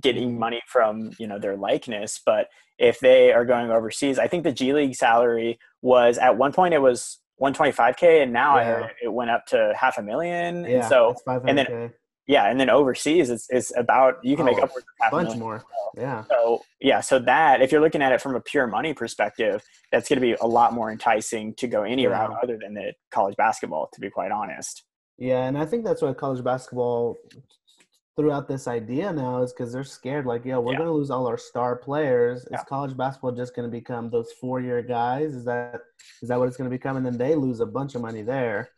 getting 0.00 0.30
mm-hmm. 0.30 0.38
money 0.38 0.62
from, 0.66 1.12
you 1.18 1.26
know, 1.26 1.38
their 1.38 1.56
likeness. 1.56 2.20
But 2.24 2.48
if 2.78 3.00
they 3.00 3.32
are 3.32 3.44
going 3.44 3.70
overseas, 3.70 4.18
I 4.18 4.28
think 4.28 4.44
the 4.44 4.52
G 4.52 4.72
League 4.72 4.94
salary 4.94 5.58
was 5.82 6.18
at 6.18 6.36
one 6.36 6.52
point 6.52 6.74
it 6.74 6.82
was 6.82 7.18
125k 7.40 8.22
and 8.22 8.32
now 8.32 8.58
yeah. 8.58 8.88
it 9.02 9.12
went 9.12 9.30
up 9.30 9.46
to 9.46 9.72
half 9.78 9.98
a 9.98 10.02
million 10.02 10.64
yeah, 10.64 10.76
and 10.76 10.84
so 10.86 11.14
and 11.46 11.58
then 11.58 11.92
yeah, 12.26 12.50
and 12.50 12.58
then 12.58 12.68
overseas, 12.68 13.30
it's, 13.30 13.46
it's 13.50 13.72
about 13.76 14.16
you 14.24 14.36
can 14.36 14.48
oh, 14.48 14.52
make 14.52 14.58
upwards 14.58 14.84
of 14.84 14.94
half 15.00 15.12
a 15.12 15.16
bunch 15.16 15.38
more. 15.38 15.62
Yeah. 15.96 16.24
So 16.28 16.62
yeah, 16.80 17.00
so 17.00 17.18
that 17.20 17.62
if 17.62 17.70
you're 17.70 17.80
looking 17.80 18.02
at 18.02 18.12
it 18.12 18.20
from 18.20 18.34
a 18.34 18.40
pure 18.40 18.66
money 18.66 18.94
perspective, 18.94 19.62
that's 19.92 20.08
going 20.08 20.16
to 20.16 20.20
be 20.20 20.32
a 20.32 20.46
lot 20.46 20.72
more 20.72 20.90
enticing 20.90 21.54
to 21.54 21.68
go 21.68 21.84
any 21.84 22.02
yeah. 22.02 22.08
route 22.08 22.36
other 22.42 22.58
than 22.60 22.74
the 22.74 22.92
college 23.12 23.36
basketball. 23.36 23.88
To 23.94 24.00
be 24.00 24.10
quite 24.10 24.32
honest. 24.32 24.82
Yeah, 25.18 25.46
and 25.46 25.56
I 25.56 25.64
think 25.64 25.84
that's 25.84 26.02
why 26.02 26.12
college 26.12 26.44
basketball 26.44 27.16
threw 28.16 28.32
out 28.32 28.48
this 28.48 28.66
idea 28.66 29.12
now 29.12 29.42
is 29.42 29.52
because 29.52 29.72
they're 29.72 29.84
scared. 29.84 30.26
Like, 30.26 30.44
yo, 30.44 30.60
we're 30.60 30.72
yeah. 30.72 30.78
going 30.78 30.88
to 30.88 30.94
lose 30.94 31.10
all 31.10 31.26
our 31.26 31.38
star 31.38 31.76
players. 31.76 32.44
Is 32.50 32.60
college 32.68 32.96
basketball 32.96 33.32
just 33.32 33.54
going 33.54 33.68
to 33.68 33.74
become 33.74 34.10
those 34.10 34.32
four 34.32 34.60
year 34.60 34.82
guys? 34.82 35.34
Is 35.34 35.44
that 35.44 35.80
is 36.22 36.28
that 36.28 36.38
what 36.38 36.48
it's 36.48 36.56
going 36.56 36.70
to 36.70 36.76
become? 36.76 36.96
And 36.96 37.04
then 37.04 37.18
they 37.18 37.34
lose 37.34 37.60
a 37.60 37.66
bunch 37.66 37.94
of 37.94 38.02
money 38.02 38.22
there 38.22 38.70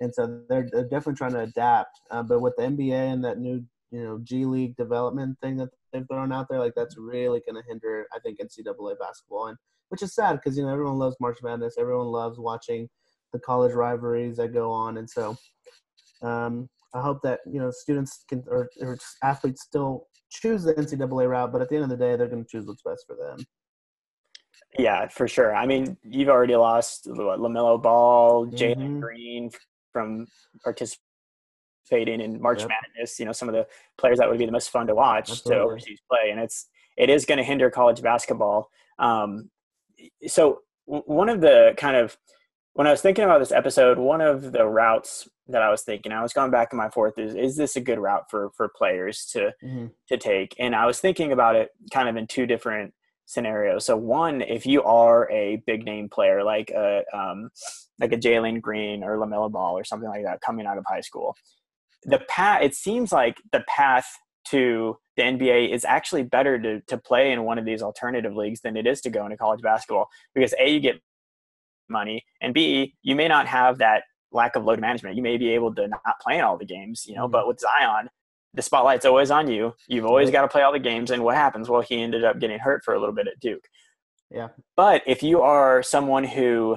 and 0.00 0.14
so 0.14 0.40
they're, 0.48 0.68
they're 0.70 0.84
definitely 0.84 1.14
trying 1.14 1.32
to 1.32 1.40
adapt. 1.40 2.00
Uh, 2.10 2.22
but 2.22 2.40
with 2.40 2.54
the 2.56 2.64
NBA 2.64 3.12
and 3.12 3.24
that 3.24 3.38
new 3.38 3.64
you 3.90 4.02
know 4.02 4.18
G 4.22 4.44
League 4.44 4.76
development 4.76 5.38
thing 5.40 5.56
that 5.56 5.68
they've 5.92 6.06
thrown 6.08 6.32
out 6.32 6.48
there, 6.48 6.58
like 6.58 6.74
that's 6.74 6.96
really 6.98 7.40
going 7.46 7.60
to 7.60 7.68
hinder, 7.68 8.06
I 8.14 8.18
think, 8.18 8.38
NCAA 8.38 8.98
basketball, 8.98 9.48
and 9.48 9.58
which 9.88 10.02
is 10.02 10.14
sad 10.14 10.34
because 10.34 10.56
you 10.56 10.64
know 10.64 10.72
everyone 10.72 10.98
loves 10.98 11.16
March 11.20 11.38
Madness, 11.42 11.76
everyone 11.78 12.08
loves 12.08 12.38
watching 12.38 12.88
the 13.32 13.38
college 13.38 13.72
rivalries 13.72 14.36
that 14.36 14.52
go 14.52 14.70
on, 14.70 14.98
and 14.98 15.08
so 15.08 15.36
um, 16.22 16.68
I 16.94 17.00
hope 17.00 17.22
that 17.22 17.40
you 17.46 17.60
know 17.60 17.70
students 17.70 18.24
can 18.28 18.44
or, 18.48 18.68
or 18.80 18.98
athletes 19.22 19.62
still 19.62 20.06
choose 20.30 20.64
the 20.64 20.74
NCAA 20.74 21.28
route, 21.28 21.52
but 21.52 21.60
at 21.60 21.68
the 21.68 21.76
end 21.76 21.84
of 21.84 21.90
the 21.90 21.96
day, 21.96 22.16
they're 22.16 22.28
going 22.28 22.44
to 22.44 22.48
choose 22.48 22.66
what's 22.66 22.82
best 22.82 23.04
for 23.06 23.16
them. 23.16 23.44
Yeah, 24.78 25.08
for 25.08 25.28
sure. 25.28 25.54
I 25.54 25.66
mean, 25.66 25.96
you've 26.02 26.28
already 26.28 26.56
lost 26.56 27.06
what, 27.06 27.38
LaMelo 27.38 27.82
Ball, 27.82 28.46
mm-hmm. 28.46 28.56
Jalen 28.56 29.00
Green 29.00 29.50
from 29.92 30.26
participating 30.62 32.20
in 32.20 32.40
March 32.40 32.60
yep. 32.60 32.70
Madness. 32.70 33.18
You 33.18 33.26
know, 33.26 33.32
some 33.32 33.48
of 33.48 33.54
the 33.54 33.66
players 33.98 34.18
that 34.18 34.28
would 34.28 34.38
be 34.38 34.46
the 34.46 34.52
most 34.52 34.70
fun 34.70 34.86
to 34.86 34.94
watch 34.94 35.30
Absolutely. 35.30 35.56
to 35.56 35.64
overseas 35.64 36.00
play, 36.10 36.30
and 36.30 36.40
it's 36.40 36.68
it 36.96 37.10
is 37.10 37.24
going 37.24 37.38
to 37.38 37.44
hinder 37.44 37.70
college 37.70 38.02
basketball. 38.02 38.70
Um, 38.98 39.50
so 40.26 40.60
one 40.86 41.28
of 41.28 41.40
the 41.40 41.74
kind 41.76 41.96
of 41.96 42.16
when 42.76 42.86
I 42.86 42.90
was 42.90 43.00
thinking 43.00 43.24
about 43.24 43.38
this 43.38 43.52
episode, 43.52 43.96
one 43.96 44.20
of 44.20 44.52
the 44.52 44.66
routes 44.66 45.26
that 45.48 45.62
I 45.62 45.70
was 45.70 45.80
thinking, 45.80 46.12
I 46.12 46.22
was 46.22 46.34
going 46.34 46.50
back 46.50 46.68
in 46.72 46.76
my 46.76 46.90
fourth 46.90 47.18
is 47.18 47.34
is 47.34 47.56
this 47.56 47.76
a 47.76 47.80
good 47.80 47.98
route 47.98 48.24
for 48.30 48.50
for 48.54 48.68
players 48.68 49.24
to 49.32 49.54
mm-hmm. 49.64 49.86
to 50.08 50.16
take? 50.18 50.54
And 50.58 50.76
I 50.76 50.84
was 50.84 51.00
thinking 51.00 51.32
about 51.32 51.56
it 51.56 51.70
kind 51.90 52.06
of 52.06 52.16
in 52.16 52.26
two 52.26 52.44
different 52.44 52.92
scenarios. 53.24 53.86
So 53.86 53.96
one, 53.96 54.42
if 54.42 54.66
you 54.66 54.82
are 54.82 55.30
a 55.30 55.62
big 55.66 55.86
name 55.86 56.10
player 56.10 56.44
like 56.44 56.70
a 56.70 57.02
um, 57.14 57.48
like 57.98 58.12
a 58.12 58.18
Jalen 58.18 58.60
Green 58.60 59.02
or 59.02 59.16
Lamelo 59.16 59.50
Ball 59.50 59.78
or 59.78 59.84
something 59.84 60.10
like 60.10 60.24
that 60.24 60.42
coming 60.42 60.66
out 60.66 60.76
of 60.76 60.84
high 60.86 61.00
school, 61.00 61.34
the 62.04 62.18
path 62.28 62.60
it 62.60 62.74
seems 62.74 63.10
like 63.10 63.38
the 63.52 63.64
path 63.66 64.06
to 64.48 64.98
the 65.16 65.22
NBA 65.22 65.70
is 65.72 65.86
actually 65.86 66.24
better 66.24 66.58
to 66.58 66.82
to 66.82 66.98
play 66.98 67.32
in 67.32 67.44
one 67.44 67.58
of 67.58 67.64
these 67.64 67.80
alternative 67.80 68.36
leagues 68.36 68.60
than 68.60 68.76
it 68.76 68.86
is 68.86 69.00
to 69.00 69.08
go 69.08 69.24
into 69.24 69.38
college 69.38 69.62
basketball 69.62 70.08
because 70.34 70.52
a 70.60 70.68
you 70.68 70.80
get 70.80 71.00
money 71.88 72.24
and 72.40 72.52
b 72.52 72.94
you 73.02 73.14
may 73.14 73.28
not 73.28 73.46
have 73.46 73.78
that 73.78 74.02
lack 74.32 74.54
of 74.54 74.64
load 74.64 74.80
management. 74.80 75.16
You 75.16 75.22
may 75.22 75.36
be 75.36 75.50
able 75.50 75.74
to 75.74 75.88
not 75.88 76.20
play 76.20 76.38
in 76.38 76.44
all 76.44 76.56
the 76.56 76.64
games, 76.64 77.04
you 77.06 77.14
know, 77.14 77.24
mm-hmm. 77.24 77.32
but 77.32 77.48
with 77.48 77.60
Zion, 77.60 78.08
the 78.54 78.62
spotlight's 78.62 79.04
always 79.04 79.30
on 79.30 79.48
you. 79.48 79.74
You've 79.88 80.06
always 80.06 80.30
got 80.30 80.42
to 80.42 80.48
play 80.48 80.62
all 80.62 80.72
the 80.72 80.78
games. 80.78 81.10
And 81.10 81.24
what 81.24 81.34
happens? 81.34 81.68
Well, 81.68 81.82
he 81.82 82.00
ended 82.00 82.24
up 82.24 82.38
getting 82.38 82.58
hurt 82.58 82.84
for 82.84 82.94
a 82.94 83.00
little 83.00 83.14
bit 83.14 83.26
at 83.26 83.40
Duke. 83.40 83.64
Yeah. 84.30 84.48
But 84.76 85.02
if 85.06 85.22
you 85.22 85.42
are 85.42 85.82
someone 85.82 86.24
who 86.24 86.76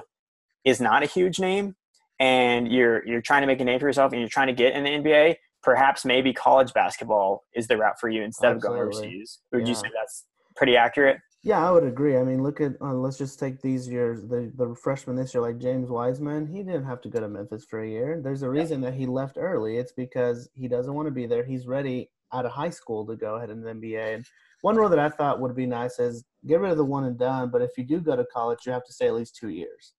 is 0.66 0.82
not 0.82 1.04
a 1.04 1.06
huge 1.06 1.40
name 1.40 1.76
and 2.20 2.72
you're 2.72 3.06
you're 3.08 3.22
trying 3.22 3.42
to 3.42 3.48
make 3.48 3.62
a 3.62 3.64
name 3.64 3.80
for 3.80 3.88
yourself 3.88 4.12
and 4.12 4.20
you're 4.20 4.30
trying 4.30 4.48
to 4.48 4.54
get 4.54 4.74
in 4.74 4.84
the 4.84 4.90
NBA, 4.90 5.36
perhaps 5.64 6.06
maybe 6.06 6.34
college 6.34 6.74
basketball 6.74 7.44
is 7.56 7.68
the 7.68 7.78
route 7.78 8.00
for 8.00 8.10
you 8.10 8.24
instead 8.24 8.56
Absolutely. 8.56 8.82
of 8.82 8.92
going 8.92 8.96
overseas. 8.96 9.40
Would 9.54 9.62
yeah. 9.62 9.68
you 9.68 9.76
say 9.76 9.88
that's 9.96 10.26
pretty 10.56 10.76
accurate? 10.76 11.18
Yeah, 11.42 11.66
I 11.66 11.72
would 11.72 11.86
agree. 11.86 12.18
I 12.18 12.24
mean, 12.24 12.44
look 12.44 12.60
at 12.60 12.74
uh, 12.82 12.94
let's 12.94 13.18
just 13.18 13.40
take 13.40 13.62
these 13.62 13.88
years. 13.88 14.24
The 14.24 14.52
the 14.56 14.76
freshman 14.76 15.16
this 15.16 15.34
year, 15.34 15.42
like 15.42 15.58
James 15.58 15.90
Wiseman, 15.90 16.48
he 16.48 16.64
didn't 16.64 16.86
have 16.86 17.02
to 17.02 17.10
go 17.10 17.22
to 17.22 17.30
Memphis 17.30 17.66
for 17.66 17.82
a 17.82 17.88
year. 17.88 18.20
There's 18.22 18.44
a 18.44 18.50
reason 18.50 18.82
yeah. 18.82 18.90
that 18.90 18.98
he 18.98 19.06
left 19.06 19.38
early. 19.38 19.78
It's 19.78 19.94
because 19.94 20.50
he 20.54 20.68
doesn't 20.68 20.94
want 20.94 21.08
to 21.08 21.14
be 21.14 21.28
there. 21.28 21.46
He's 21.46 21.66
ready 21.66 22.10
out 22.34 22.46
of 22.46 22.52
high 22.52 22.70
school 22.70 23.06
to 23.08 23.16
go 23.16 23.36
ahead 23.36 23.50
in 23.50 23.62
the 23.62 23.72
NBA. 23.72 24.16
And 24.16 24.26
one 24.62 24.76
rule 24.76 24.90
that 24.90 25.00
I 25.00 25.10
thought 25.10 25.40
would 25.40 25.56
be 25.56 25.66
nice 25.66 25.98
is 25.98 26.26
get 26.46 26.60
rid 26.60 26.72
of 26.72 26.78
the 26.78 26.86
one 26.86 27.06
and 27.06 27.18
done. 27.18 27.50
But 27.50 27.62
if 27.62 27.72
you 27.78 27.86
do 27.86 28.02
go 28.02 28.18
to 28.18 28.26
college, 28.26 28.60
you 28.66 28.74
have 28.74 28.86
to 28.86 28.94
stay 28.94 29.08
at 29.08 29.16
least 29.16 29.38
two 29.38 29.50
years 29.50 29.94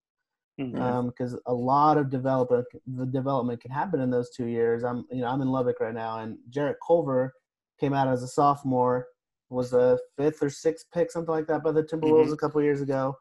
because 0.58 0.74
mm-hmm. 0.74 1.34
um, 1.34 1.40
a 1.46 1.54
lot 1.54 1.96
of 1.96 2.10
development 2.10 2.66
the 2.86 3.06
development 3.06 3.62
can 3.62 3.70
happen 3.70 4.00
in 4.00 4.10
those 4.10 4.30
two 4.30 4.46
years. 4.46 4.84
I'm 4.84 5.06
you 5.10 5.22
know 5.22 5.28
I'm 5.28 5.40
in 5.40 5.48
Lubbock 5.48 5.80
right 5.80 5.94
now, 5.94 6.18
and 6.18 6.36
Jarrett 6.50 6.76
Culver 6.86 7.32
came 7.78 7.94
out 7.94 8.08
as 8.08 8.22
a 8.22 8.28
sophomore 8.28 9.06
was 9.50 9.72
a 9.72 9.98
fifth 10.16 10.42
or 10.42 10.50
sixth 10.50 10.86
pick, 10.92 11.10
something 11.10 11.34
like 11.34 11.46
that, 11.48 11.62
by 11.62 11.72
the 11.72 11.82
Timberwolves 11.82 12.24
mm-hmm. 12.24 12.32
a 12.32 12.36
couple 12.36 12.62
years 12.62 12.80
ago. 12.80 13.16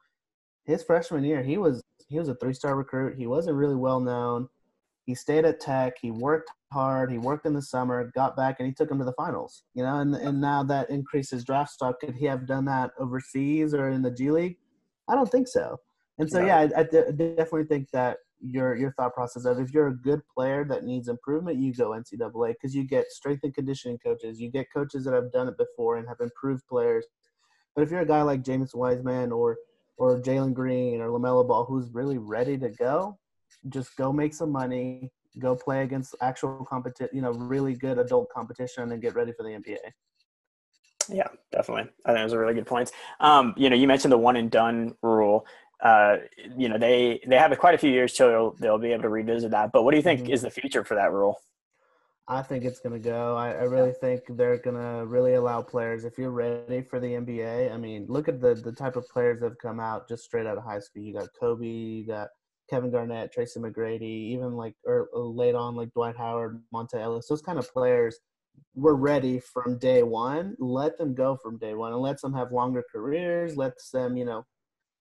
His 0.66 0.84
freshman 0.84 1.24
year, 1.24 1.42
he 1.42 1.58
was 1.58 1.82
he 2.08 2.20
was 2.20 2.30
a 2.30 2.36
three 2.36 2.54
star 2.54 2.76
recruit. 2.76 3.18
He 3.18 3.28
wasn't 3.28 3.58
really 3.58 3.76
well 3.76 4.00
known. 4.00 4.48
He 5.06 5.16
stayed 5.16 5.46
at 5.46 5.60
Tech. 5.60 5.94
He 6.00 6.12
worked 6.12 6.52
hard. 6.72 7.12
He 7.12 7.18
worked 7.18 7.48
in 7.48 7.54
the 7.54 7.62
summer, 7.62 8.12
got 8.14 8.38
back, 8.38 8.58
and 8.60 8.68
he 8.68 8.74
took 8.74 8.92
him 8.92 9.00
to 9.00 9.06
the 9.06 9.14
finals. 9.14 9.64
You 9.74 9.84
know, 9.84 9.98
and 9.98 10.14
and 10.16 10.40
now 10.40 10.64
that 10.64 10.90
increases 10.90 11.44
draft 11.44 11.72
stock. 11.72 12.00
Could 12.00 12.16
he 12.16 12.26
have 12.26 12.46
done 12.46 12.66
that 12.66 12.92
overseas 13.00 13.74
or 13.74 13.90
in 13.90 14.02
the 14.02 14.12
G 14.12 14.30
League? 14.30 14.58
I 15.08 15.16
don't 15.16 15.30
think 15.30 15.48
so. 15.48 15.78
And 16.20 16.30
so, 16.30 16.46
yeah, 16.46 16.58
I, 16.58 16.82
I 16.82 16.84
definitely 16.84 17.64
think 17.64 17.90
that 17.92 18.18
your 18.42 18.76
your 18.76 18.92
thought 18.94 19.14
process 19.14 19.46
of 19.46 19.60
if 19.60 19.74
you're 19.74 19.88
a 19.88 19.96
good 19.96 20.22
player 20.34 20.64
that 20.66 20.84
needs 20.84 21.08
improvement, 21.08 21.58
you 21.58 21.74
go 21.74 21.92
NCAA 21.92 22.54
because 22.54 22.76
you 22.76 22.84
get 22.84 23.12
strength 23.12 23.44
and 23.44 23.54
conditioning 23.54 23.98
coaches, 23.98 24.40
you 24.40 24.50
get 24.50 24.72
coaches 24.74 25.06
that 25.06 25.14
have 25.14 25.32
done 25.32 25.48
it 25.48 25.58
before 25.58 25.98
and 25.98 26.08
have 26.08 26.20
improved 26.22 26.68
players. 26.68 27.06
But 27.76 27.84
if 27.84 27.92
you're 27.92 28.02
a 28.02 28.06
guy 28.06 28.22
like 28.22 28.44
James 28.44 28.74
Wiseman 28.74 29.32
or 29.32 29.58
or 29.98 30.20
Jalen 30.22 30.54
Green 30.54 31.02
or 31.02 31.10
Lamelo 31.10 31.48
Ball 31.48 31.66
who's 31.66 31.94
really 31.94 32.18
ready 32.18 32.58
to 32.58 32.70
go, 32.70 33.18
just 33.68 33.96
go 33.98 34.14
make 34.14 34.34
some 34.34 34.52
money, 34.52 35.12
go 35.40 35.56
play 35.56 35.84
against 35.84 36.16
actual 36.22 36.66
competition, 36.66 37.10
you 37.14 37.22
know, 37.22 37.32
really 37.32 37.74
good 37.76 37.98
adult 38.00 38.30
competition, 38.30 38.92
and 38.92 39.02
get 39.02 39.16
ready 39.16 39.34
for 39.34 39.44
the 39.44 39.50
NBA. 39.50 39.78
Yeah, 41.12 41.28
definitely. 41.52 41.92
I 42.06 42.14
think 42.14 42.24
those 42.24 42.34
are 42.34 42.40
really 42.40 42.54
good 42.54 42.68
points. 42.68 42.92
Um, 43.20 43.54
you 43.58 43.70
know, 43.70 43.76
you 43.76 43.88
mentioned 43.88 44.12
the 44.12 44.18
one 44.18 44.36
and 44.36 44.50
done 44.52 44.96
rule 45.02 45.46
uh, 45.82 46.18
you 46.58 46.70
know 46.70 46.78
they 46.78 47.22
they 47.28 47.38
have 47.38 47.58
quite 47.58 47.76
a 47.76 47.78
few 47.78 47.90
years 47.90 48.14
till 48.14 48.30
they'll, 48.30 48.52
they'll 48.60 48.78
be 48.78 48.92
able 48.92 49.04
to 49.04 49.10
revisit 49.10 49.52
that. 49.52 49.72
But 49.72 49.84
what 49.84 49.92
do 49.92 49.98
you 49.98 50.04
think 50.04 50.22
mm-hmm. 50.22 50.34
is 50.34 50.42
the 50.42 50.50
future 50.50 50.84
for 50.84 50.96
that 50.96 51.12
rule? 51.12 51.40
I 52.28 52.44
think 52.44 52.64
it's 52.64 52.80
going 52.80 52.94
to 52.94 53.00
go. 53.00 53.36
I, 53.36 53.54
I 53.54 53.64
really 53.64 53.92
think 53.92 54.22
they're 54.30 54.60
going 54.60 54.76
to 54.76 55.04
really 55.08 55.34
allow 55.34 55.64
players. 55.64 56.06
If 56.06 56.20
you're 56.20 56.30
ready 56.30 56.84
for 56.84 57.00
the 57.00 57.08
NBA, 57.08 57.74
I 57.74 57.78
mean, 57.78 58.06
look 58.08 58.28
at 58.28 58.40
the 58.40 58.54
the 58.54 58.72
type 58.72 58.96
of 58.96 59.08
players 59.10 59.40
that 59.40 59.50
have 59.50 59.58
come 59.58 59.80
out 59.80 60.08
just 60.08 60.26
straight 60.26 60.46
out 60.46 60.58
of 60.58 60.64
high 60.64 60.80
school. 60.80 61.02
You 61.02 61.14
got 61.14 61.30
Kobe, 61.40 61.66
you 61.66 62.06
got 62.06 62.28
Kevin 62.70 62.92
Garnett, 62.92 63.34
Tracy 63.34 63.60
McGrady, 63.60 64.04
even 64.04 64.54
like 64.54 64.76
or 64.86 65.10
er, 65.16 65.20
late 65.20 65.56
on 65.56 65.76
like 65.76 65.92
Dwight 65.94 66.18
Howard, 66.18 66.62
Monta 66.74 66.96
Ellis. 66.96 67.28
Those 67.28 67.42
kind 67.42 67.58
of 67.58 67.72
players 67.74 68.20
were 68.76 68.96
ready 68.96 69.40
from 69.40 69.80
day 69.80 70.04
one. 70.04 70.56
Let 70.60 70.98
them 70.98 71.16
go 71.16 71.36
from 71.36 71.58
day 71.58 71.74
one 71.74 71.94
and 71.94 72.02
let 72.02 72.22
them 72.22 72.34
have 72.34 72.52
longer 72.52 72.84
careers. 72.92 73.58
Let 73.58 73.74
them, 73.92 74.18
you 74.18 74.26
know, 74.26 74.46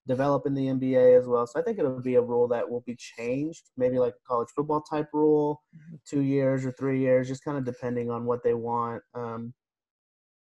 develop 0.09 0.47
in 0.47 0.55
the 0.55 0.67
NBA 0.67 1.19
as 1.19 1.27
well. 1.27 1.47
So 1.47 1.61
I 1.61 1.63
think 1.63 1.79
it'll 1.79 2.01
be 2.01 2.17
a 2.17 2.21
rule 2.21 2.49
that 2.49 2.69
will 2.69 2.81
be 2.81 2.97
changed, 2.97 3.71
maybe 3.77 3.99
like 3.99 4.15
a 4.15 4.27
college 4.27 4.49
football 4.57 4.81
type 4.81 5.09
rule, 5.13 5.63
mm-hmm. 5.77 5.97
two 6.09 6.23
years 6.23 6.65
or 6.67 6.73
three 6.73 6.99
years, 6.99 7.29
just 7.29 7.45
kind 7.45 7.59
of 7.59 7.65
depending 7.65 8.11
on 8.11 8.25
what 8.25 8.43
they 8.43 8.55
want. 8.55 9.03
Um, 9.15 9.53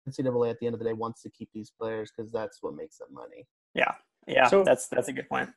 NCAA 0.07 0.51
at 0.51 0.59
the 0.59 0.67
end 0.67 0.75
of 0.75 0.79
the 0.79 0.85
day 0.85 0.93
wants 0.93 1.23
to 1.23 1.29
keep 1.31 1.49
these 1.53 1.71
players 1.77 2.11
because 2.15 2.31
that's 2.31 2.59
what 2.61 2.75
makes 2.75 2.99
them 2.99 3.07
money. 3.11 3.47
Yeah, 3.73 3.93
yeah, 4.27 4.47
so 4.47 4.63
that's 4.63 4.87
that's 4.87 5.07
a 5.07 5.13
good 5.13 5.27
point. 5.27 5.49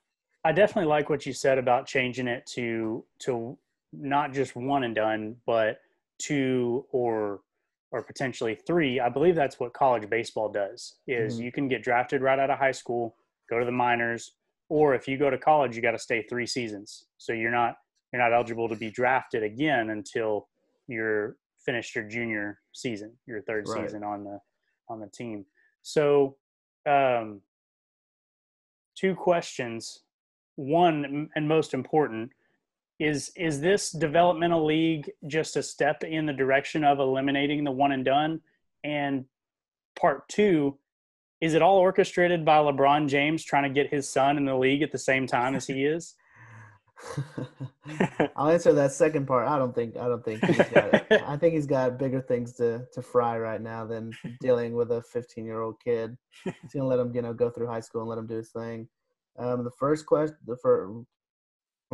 I 0.45 0.53
definitely 0.53 0.89
like 0.89 1.11
what 1.11 1.27
you 1.27 1.35
said 1.35 1.59
about 1.59 1.87
changing 1.87 2.27
it 2.27 2.47
to 2.55 3.05
to 3.21 3.59
not 3.93 4.33
just 4.33 4.57
one 4.57 4.85
and 4.85 4.95
done, 4.95 5.37
but 5.47 5.81
two 6.19 6.87
or 6.91 7.41
or 7.91 8.03
potentially 8.03 8.57
three. 8.67 9.01
I 9.01 9.11
believe 9.11 9.35
that's 9.35 9.61
what 9.61 9.75
college 9.75 10.09
baseball 10.09 10.49
does. 10.51 10.97
Is 11.07 11.35
mm-hmm. 11.35 11.45
you 11.45 11.53
can 11.53 11.69
get 11.69 11.83
drafted 11.83 12.23
right 12.23 12.39
out 12.39 12.49
of 12.49 12.59
high 12.59 12.73
school 12.73 13.17
go 13.49 13.59
to 13.59 13.65
the 13.65 13.73
minors, 13.73 14.33
or 14.69 14.95
if 14.95 15.09
you 15.09 15.19
go 15.19 15.31
to 15.31 15.39
college, 15.39 15.77
you 15.77 15.83
got 15.83 15.93
to 15.93 15.99
stay 15.99 16.23
three 16.23 16.47
seasons. 16.47 17.07
So 17.17 17.33
you're 17.33 17.51
not 17.51 17.77
you're 18.13 18.23
not 18.23 18.33
eligible 18.33 18.69
to 18.69 18.77
be 18.77 18.91
drafted 18.91 19.43
again 19.43 19.91
until 19.91 20.49
you're 20.87 21.37
finished 21.65 21.95
your 21.95 22.05
junior 22.05 22.61
season, 22.73 23.13
your 23.27 23.43
third 23.43 23.69
right. 23.69 23.85
season 23.85 24.03
on 24.03 24.25
the 24.25 24.39
on 24.89 25.01
the 25.01 25.09
team. 25.09 25.45
So, 25.83 26.37
um, 26.87 27.43
two 28.97 29.15
questions. 29.15 30.01
One 30.57 31.29
and 31.37 31.47
most 31.47 31.75
important 31.75 32.31
is 32.99 33.31
is 33.37 33.61
this 33.61 33.91
developmental 33.91 34.65
league 34.65 35.11
just 35.27 35.57
a 35.57 35.63
step 35.63 36.03
in 36.03 36.27
the 36.27 36.33
direction 36.33 36.85
of 36.85 36.99
eliminating 36.99 37.65
the 37.65 37.71
one 37.71 37.93
and 37.93 38.05
done? 38.05 38.41
And 38.83 39.27
part 39.99 40.29
two, 40.29 40.79
is 41.41 41.55
it 41.55 41.63
all 41.63 41.79
orchestrated 41.79 42.45
by 42.45 42.59
LeBron 42.59 43.09
James 43.09 43.45
trying 43.45 43.63
to 43.63 43.69
get 43.69 43.91
his 43.91 44.09
son 44.09 44.37
in 44.37 44.45
the 44.45 44.57
league 44.57 44.83
at 44.83 44.93
the 44.93 44.99
same 44.99 45.27
time 45.27 45.55
as 45.55 45.67
he 45.67 45.85
is? 45.85 46.15
I'll 48.37 48.51
answer 48.51 48.73
that 48.73 48.93
second 48.93 49.27
part. 49.27 49.49
I 49.49 49.59
don't 49.59 49.75
think 49.75 49.97
I 49.97 50.09
don't 50.09 50.25
think 50.25 50.45
he's 50.45 50.57
got 50.57 51.13
I 51.29 51.37
think 51.37 51.55
he's 51.55 51.67
got 51.67 51.99
bigger 51.99 52.21
things 52.21 52.55
to, 52.55 52.87
to 52.93 53.03
fry 53.03 53.39
right 53.39 53.61
now 53.61 53.85
than 53.85 54.13
dealing 54.41 54.75
with 54.75 54.91
a 54.91 55.03
15 55.03 55.45
year 55.45 55.63
old 55.63 55.77
kid. 55.83 56.17
He's 56.45 56.73
gonna 56.75 56.87
let 56.87 56.99
him 56.99 57.15
you 57.15 57.23
know 57.23 57.33
go 57.33 57.51
through 57.51 57.69
high 57.69 57.81
school 57.81 58.03
and 58.03 58.11
let 58.11 58.19
him 58.19 58.27
do 58.27 58.37
his 58.37 58.51
thing. 58.51 58.89
Um, 59.39 59.63
the 59.63 59.71
first 59.79 60.07
question, 60.07 60.37
the 60.47 60.57
first 60.57 60.93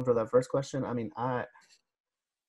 for 0.02 0.14
that 0.14 0.30
first 0.30 0.48
question, 0.48 0.84
I 0.84 0.92
mean, 0.92 1.10
I 1.16 1.44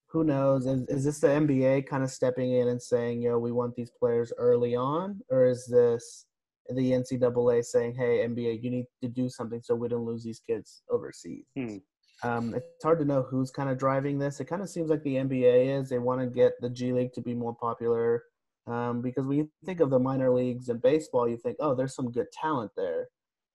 who 0.08 0.24
knows? 0.24 0.66
Is, 0.66 0.88
is 0.88 1.04
this 1.04 1.20
the 1.20 1.28
NBA 1.28 1.88
kind 1.88 2.04
of 2.04 2.10
stepping 2.10 2.54
in 2.54 2.70
and 2.70 2.82
saying, 2.82 3.22
"Yo, 3.22 3.38
we 3.38 3.52
want 3.52 3.76
these 3.76 3.92
players 3.92 4.32
early 4.38 4.76
on," 4.76 5.20
or 5.30 5.46
is 5.46 5.66
this 5.66 6.26
the 6.70 6.92
NCAA 6.92 7.64
saying, 7.64 7.96
"Hey, 7.96 8.26
NBA, 8.26 8.62
you 8.62 8.70
need 8.70 8.86
to 9.02 9.08
do 9.08 9.30
something 9.30 9.62
so 9.62 9.76
we 9.76 9.88
don't 9.88 10.06
lose 10.06 10.24
these 10.24 10.40
kids 10.40 10.84
overseas." 10.90 11.46
Hmm. 11.56 11.78
Um, 12.24 12.56
it's 12.56 12.84
hard 12.84 13.00
to 13.00 13.06
know 13.06 13.24
who's 13.24 13.52
kind 13.52 13.70
of 13.70 13.78
driving 13.78 14.18
this. 14.18 14.40
It 14.40 14.46
kind 14.46 14.62
of 14.62 14.70
seems 14.70 14.90
like 14.90 15.04
the 15.04 15.16
NBA 15.16 15.80
is. 15.80 15.90
They 15.90 16.00
want 16.00 16.22
to 16.22 16.28
get 16.28 16.54
the 16.62 16.70
G 16.70 16.94
League 16.94 17.14
to 17.14 17.22
be 17.22 17.34
more 17.34 17.56
popular 17.56 18.24
um, 18.68 19.02
because 19.02 19.26
when 19.26 19.38
you 19.38 19.52
think 19.66 19.80
of 19.80 19.90
the 19.90 20.00
minor 20.00 20.32
leagues 20.32 20.70
in 20.70 20.78
baseball, 20.78 21.28
you 21.28 21.38
think, 21.38 21.58
"Oh, 21.60 21.76
there's 21.76 21.96
some 21.96 22.12
good 22.12 22.32
talent 22.32 22.72
there." 22.76 23.08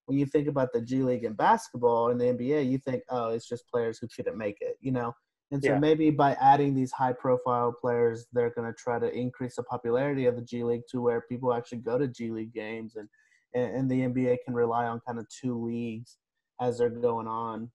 When 0.06 0.18
you 0.18 0.26
think 0.26 0.48
about 0.48 0.72
the 0.72 0.80
G 0.80 1.02
League 1.02 1.24
in 1.24 1.34
basketball 1.34 2.10
and 2.10 2.20
the 2.20 2.26
NBA, 2.26 2.70
you 2.70 2.78
think, 2.78 3.02
"Oh, 3.08 3.30
it's 3.30 3.48
just 3.48 3.68
players 3.68 3.98
who 3.98 4.08
couldn't 4.08 4.38
make 4.38 4.58
it." 4.60 4.76
You 4.80 4.92
know. 4.92 5.14
And 5.52 5.62
so 5.62 5.70
yeah. 5.70 5.78
maybe 5.78 6.10
by 6.10 6.34
adding 6.40 6.74
these 6.74 6.92
high 6.92 7.12
profile 7.12 7.72
players, 7.72 8.26
they're 8.32 8.50
going 8.50 8.72
to 8.72 8.78
try 8.78 8.98
to 9.00 9.12
increase 9.12 9.56
the 9.56 9.64
popularity 9.64 10.26
of 10.26 10.36
the 10.36 10.42
G 10.42 10.62
League 10.62 10.82
to 10.90 11.00
where 11.02 11.22
people 11.22 11.52
actually 11.52 11.78
go 11.78 11.98
to 11.98 12.06
G 12.06 12.30
League 12.30 12.54
games 12.54 12.94
and, 12.96 13.08
and 13.52 13.90
the 13.90 14.00
NBA 14.00 14.38
can 14.44 14.54
rely 14.54 14.86
on 14.86 15.00
kind 15.06 15.18
of 15.18 15.26
two 15.28 15.60
leagues 15.60 16.18
as 16.60 16.78
they're 16.78 16.88
going 16.88 17.26
on. 17.26 17.70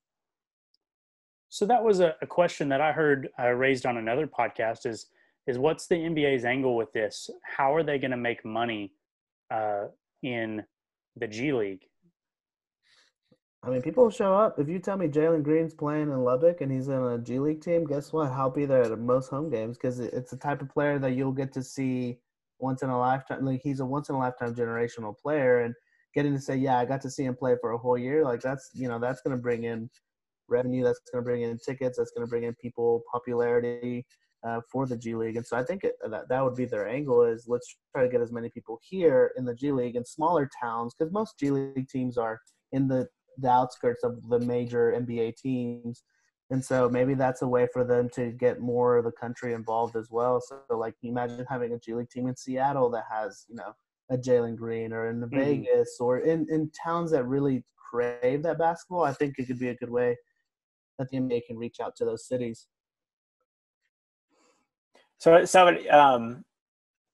So 1.50 1.66
that 1.66 1.84
was 1.84 2.00
a, 2.00 2.16
a 2.22 2.28
question 2.28 2.70
that 2.70 2.82
I 2.82 2.92
heard 2.92 3.30
uh, 3.40 3.50
raised 3.50 3.86
on 3.86 3.98
another 3.98 4.28
podcast 4.28 4.86
is, 4.86 5.08
is 5.48 5.58
what's 5.58 5.88
the 5.88 5.96
NBA's 5.96 6.46
angle 6.46 6.76
with 6.76 6.92
this? 6.94 7.30
How 7.44 7.76
are 7.76 7.84
they 7.84 7.98
going 7.98 8.12
to 8.12 8.18
make 8.18 8.44
money 8.46 8.94
uh, 9.52 9.86
in 10.24 10.64
the 11.18 11.28
G 11.28 11.52
League? 11.52 11.84
I 13.66 13.70
mean, 13.70 13.82
people 13.82 14.12
show 14.12 14.36
up. 14.36 14.60
If 14.60 14.70
you 14.70 14.78
tell 14.78 14.96
me 14.96 15.08
Jalen 15.08 15.42
Green's 15.42 15.74
playing 15.74 16.12
in 16.12 16.24
Lubbock 16.24 16.62
and 16.62 16.72
he's 16.72 16.88
in 16.88 17.02
a 17.02 17.18
G 17.18 17.40
League 17.40 17.62
team, 17.62 17.84
guess 17.84 18.14
what? 18.14 18.32
I'll 18.32 18.52
be 18.52 18.66
there 18.66 18.84
at 18.84 19.00
most 19.00 19.30
home 19.30 19.50
games 19.50 19.76
because 19.78 20.00
it's 20.00 20.30
the 20.30 20.38
type 20.38 20.62
of 20.62 20.70
player 20.70 21.00
that 21.00 21.14
you'll 21.14 21.32
get 21.32 21.52
to 21.54 21.64
see 21.64 22.20
once 22.60 22.84
in 22.84 22.90
a 22.90 23.00
lifetime. 23.00 23.44
Like 23.44 23.62
he's 23.64 23.80
a 23.80 23.86
once 23.86 24.10
in 24.10 24.16
a 24.16 24.20
lifetime 24.20 24.54
generational 24.54 25.18
player, 25.18 25.62
and 25.62 25.74
getting 26.14 26.34
to 26.34 26.40
say, 26.40 26.56
yeah, 26.56 26.78
I 26.78 26.86
got 26.86 27.02
to 27.02 27.10
see 27.10 27.24
him 27.24 27.36
play 27.36 27.56
for 27.60 27.72
a 27.72 27.78
whole 27.78 27.98
year, 27.98 28.24
like 28.24 28.40
that's 28.40 28.70
you 28.76 28.88
know 28.88 29.00
that's 29.00 29.22
going 29.22 29.36
to 29.36 29.42
bring 29.42 29.64
in 29.64 29.90
revenue, 30.48 30.84
that's 30.84 31.02
going 31.12 31.24
to 31.24 31.28
bring 31.28 31.42
in 31.42 31.58
tickets, 31.58 31.98
that's 31.98 32.12
going 32.12 32.26
to 32.26 32.30
bring 32.30 32.44
in 32.44 32.54
people 32.62 33.02
popularity 33.12 34.06
uh, 34.48 34.62
for 34.72 34.86
the 34.86 34.96
G 34.96 35.16
League, 35.16 35.38
and 35.38 35.46
so 35.46 35.58
I 35.58 35.64
think 35.64 35.84
it, 35.84 35.96
that 36.08 36.30
that 36.30 36.44
would 36.44 36.56
be 36.56 36.66
their 36.66 36.88
angle 36.88 37.24
is 37.24 37.46
let's 37.48 37.78
try 37.96 38.04
to 38.04 38.10
get 38.10 38.22
as 38.22 38.32
many 38.32 38.50
people 38.50 38.80
here 38.84 39.32
in 39.38 39.44
the 39.44 39.56
G 39.56 39.72
League 39.72 39.96
in 39.96 40.06
smaller 40.06 40.48
towns 40.62 40.94
because 40.94 41.12
most 41.12 41.40
G 41.40 41.50
League 41.50 41.90
teams 41.90 42.16
are 42.16 42.40
in 42.72 42.88
the 42.88 43.08
the 43.38 43.50
outskirts 43.50 44.04
of 44.04 44.28
the 44.30 44.40
major 44.40 44.94
NBA 44.98 45.38
teams. 45.38 46.04
And 46.52 46.64
so 46.64 46.88
maybe 46.88 47.16
that's 47.16 47.42
a 47.42 47.48
way 47.48 47.68
for 47.74 47.84
them 47.84 48.10
to 48.14 48.32
get 48.32 48.60
more 48.60 48.98
of 48.98 49.06
the 49.06 49.12
country 49.12 49.54
involved 49.54 49.96
as 49.96 50.10
well. 50.12 50.40
So, 50.40 50.62
like, 50.78 50.94
imagine 51.02 51.44
having 51.50 51.74
a 51.74 51.80
G 51.80 51.96
League 51.96 52.10
team 52.10 52.28
in 52.28 52.36
Seattle 52.36 52.90
that 52.92 53.06
has, 53.12 53.46
you 53.50 53.56
know, 53.56 53.74
a 54.12 54.18
Jalen 54.18 54.56
Green 54.56 54.94
or 54.94 55.10
in 55.10 55.20
mm-hmm. 55.20 55.36
Vegas 55.36 55.98
or 56.00 56.20
in, 56.20 56.46
in 56.50 56.70
towns 56.84 57.12
that 57.12 57.26
really 57.26 57.64
crave 57.90 58.44
that 58.44 58.60
basketball, 58.60 59.04
I 59.04 59.14
think 59.14 59.36
it 59.38 59.48
could 59.48 59.60
be 59.60 59.70
a 59.70 59.76
good 59.76 59.90
way 59.90 60.18
that 61.00 61.10
the 61.10 61.18
NBA 61.18 61.46
can 61.48 61.58
reach 61.58 61.80
out 61.80 61.96
to 61.98 62.06
those 62.06 62.28
cities. 62.28 62.68
So, 65.18 65.46
so 65.46 65.76
um, 65.90 66.44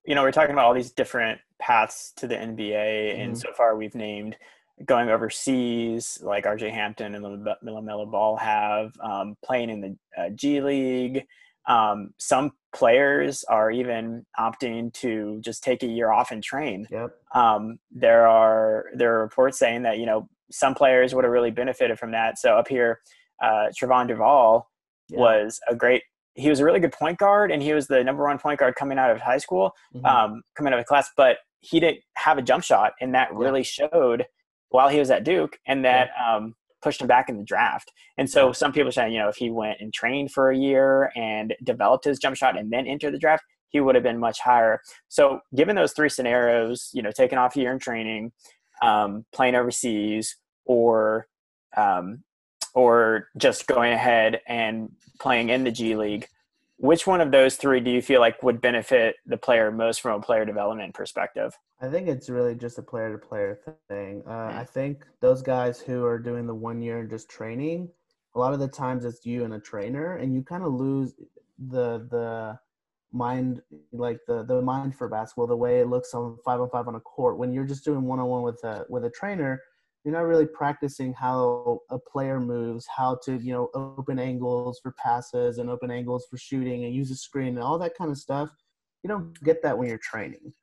you 0.05 0.15
know, 0.15 0.23
we're 0.23 0.31
talking 0.31 0.53
about 0.53 0.65
all 0.65 0.73
these 0.73 0.91
different 0.91 1.39
paths 1.59 2.13
to 2.17 2.27
the 2.27 2.35
NBA, 2.35 2.71
mm-hmm. 2.71 3.21
and 3.21 3.37
so 3.37 3.49
far 3.55 3.75
we've 3.75 3.95
named 3.95 4.35
going 4.85 5.09
overseas, 5.09 6.19
like 6.21 6.45
RJ 6.45 6.71
Hampton 6.71 7.15
and 7.15 7.23
LaMelo 7.25 8.09
Ball 8.09 8.37
have, 8.37 8.93
um, 9.01 9.35
playing 9.43 9.69
in 9.69 9.81
the 9.81 9.97
uh, 10.17 10.29
G 10.29 10.61
League, 10.61 11.25
um, 11.67 12.13
some 12.17 12.51
players 12.73 13.43
are 13.45 13.71
even 13.71 14.25
opting 14.39 14.93
to 14.93 15.39
just 15.41 15.63
take 15.63 15.83
a 15.83 15.87
year 15.87 16.11
off 16.11 16.31
and 16.31 16.43
train. 16.43 16.87
Yep. 16.89 17.11
Um, 17.35 17.79
there 17.91 18.27
are 18.27 18.85
there 18.95 19.15
are 19.15 19.21
reports 19.21 19.59
saying 19.59 19.83
that 19.83 19.99
you 19.99 20.05
know 20.05 20.27
some 20.51 20.73
players 20.73 21.13
would 21.13 21.23
have 21.23 21.31
really 21.31 21.51
benefited 21.51 21.99
from 21.99 22.11
that. 22.11 22.39
So 22.39 22.57
up 22.57 22.67
here, 22.67 22.99
uh, 23.41 23.67
Trevon 23.79 24.07
Duval 24.07 24.69
yeah. 25.09 25.19
was 25.19 25.59
a 25.67 25.75
great. 25.75 26.03
He 26.33 26.49
was 26.49 26.61
a 26.61 26.65
really 26.65 26.79
good 26.79 26.93
point 26.93 27.17
guard, 27.17 27.51
and 27.51 27.61
he 27.61 27.73
was 27.73 27.87
the 27.87 28.03
number 28.03 28.23
one 28.23 28.39
point 28.39 28.59
guard 28.59 28.75
coming 28.75 28.97
out 28.97 29.11
of 29.11 29.19
high 29.19 29.37
school, 29.37 29.73
mm-hmm. 29.93 30.05
um, 30.05 30.41
coming 30.55 30.73
out 30.73 30.79
of 30.79 30.85
class. 30.85 31.09
But 31.15 31.37
he 31.59 31.79
didn't 31.79 31.99
have 32.15 32.37
a 32.37 32.41
jump 32.41 32.63
shot, 32.63 32.93
and 33.01 33.13
that 33.13 33.33
really 33.33 33.63
showed 33.63 34.25
while 34.71 34.89
he 34.89 34.99
was 34.99 35.11
at 35.11 35.23
Duke, 35.23 35.57
and 35.67 35.85
that 35.85 36.09
yeah. 36.17 36.35
um, 36.35 36.55
pushed 36.81 37.01
him 37.01 37.07
back 37.07 37.29
in 37.29 37.37
the 37.37 37.43
draft. 37.43 37.91
And 38.17 38.29
so 38.29 38.51
some 38.51 38.71
people 38.71 38.91
saying, 38.91 39.13
you 39.13 39.19
know, 39.19 39.29
if 39.29 39.35
he 39.35 39.49
went 39.49 39.77
and 39.79 39.93
trained 39.93 40.31
for 40.31 40.49
a 40.49 40.57
year 40.57 41.11
and 41.15 41.53
developed 41.63 42.05
his 42.05 42.19
jump 42.19 42.35
shot 42.35 42.57
and 42.57 42.71
then 42.71 42.87
entered 42.87 43.13
the 43.13 43.19
draft, 43.19 43.43
he 43.69 43.79
would 43.79 43.95
have 43.95 44.03
been 44.03 44.19
much 44.19 44.39
higher. 44.39 44.81
So 45.07 45.39
given 45.55 45.75
those 45.75 45.93
three 45.93 46.09
scenarios, 46.09 46.89
you 46.93 47.01
know, 47.01 47.11
taking 47.15 47.37
off 47.37 47.55
a 47.55 47.59
year 47.59 47.71
in 47.71 47.79
training, 47.79 48.31
um, 48.81 49.25
playing 49.31 49.55
overseas, 49.55 50.35
or 50.65 51.27
um, 51.77 52.23
or 52.73 53.27
just 53.37 53.67
going 53.67 53.93
ahead 53.93 54.41
and 54.47 54.89
playing 55.19 55.49
in 55.49 55.63
the 55.63 55.71
G 55.71 55.95
League, 55.95 56.27
which 56.81 57.05
one 57.05 57.21
of 57.21 57.31
those 57.31 57.57
three 57.57 57.79
do 57.79 57.91
you 57.91 58.01
feel 58.01 58.19
like 58.19 58.41
would 58.41 58.59
benefit 58.59 59.17
the 59.27 59.37
player 59.37 59.71
most 59.71 60.01
from 60.01 60.19
a 60.19 60.23
player 60.23 60.45
development 60.45 60.95
perspective? 60.95 61.55
I 61.79 61.87
think 61.87 62.07
it's 62.07 62.27
really 62.27 62.55
just 62.55 62.79
a 62.79 62.81
player 62.81 63.11
to 63.11 63.19
player 63.19 63.59
thing. 63.87 64.23
Uh, 64.27 64.51
I 64.51 64.65
think 64.67 65.05
those 65.19 65.43
guys 65.43 65.79
who 65.79 66.03
are 66.05 66.17
doing 66.17 66.47
the 66.47 66.55
one 66.55 66.81
year 66.81 66.99
and 66.99 67.09
just 67.09 67.29
training, 67.29 67.87
a 68.33 68.39
lot 68.39 68.53
of 68.53 68.59
the 68.59 68.67
times 68.67 69.05
it's 69.05 69.23
you 69.27 69.43
and 69.43 69.53
a 69.53 69.59
trainer, 69.59 70.17
and 70.17 70.33
you 70.33 70.41
kind 70.41 70.63
of 70.63 70.73
lose 70.73 71.13
the 71.69 72.07
the 72.09 72.57
mind 73.11 73.61
like 73.91 74.19
the 74.27 74.43
the 74.43 74.59
mind 74.59 74.95
for 74.95 75.07
basketball, 75.07 75.45
the 75.45 75.55
way 75.55 75.81
it 75.81 75.87
looks 75.87 76.15
on 76.15 76.35
five 76.43 76.61
on 76.61 76.69
five 76.71 76.87
on 76.87 76.95
a 76.95 76.99
court. 76.99 77.37
When 77.37 77.53
you're 77.53 77.63
just 77.63 77.85
doing 77.85 78.01
one 78.03 78.19
on 78.19 78.25
one 78.25 78.41
with 78.41 78.63
a 78.63 78.85
with 78.89 79.05
a 79.05 79.09
trainer, 79.11 79.61
you're 80.03 80.13
not 80.13 80.21
really 80.25 80.47
practicing 80.47 81.13
how 81.13 81.79
a 81.89 81.99
player 81.99 82.39
moves, 82.39 82.87
how 82.95 83.19
to 83.25 83.37
you 83.37 83.53
know 83.53 83.69
open 83.73 84.19
angles 84.19 84.79
for 84.81 84.93
passes 84.93 85.57
and 85.57 85.69
open 85.69 85.91
angles 85.91 86.25
for 86.29 86.37
shooting 86.37 86.85
and 86.85 86.93
use 86.93 87.11
a 87.11 87.15
screen 87.15 87.49
and 87.49 87.59
all 87.59 87.77
that 87.79 87.97
kind 87.97 88.09
of 88.09 88.17
stuff. 88.17 88.49
You 89.03 89.09
don't 89.09 89.41
get 89.43 89.61
that 89.63 89.77
when 89.77 89.89
you're 89.89 89.97
training. 89.97 90.53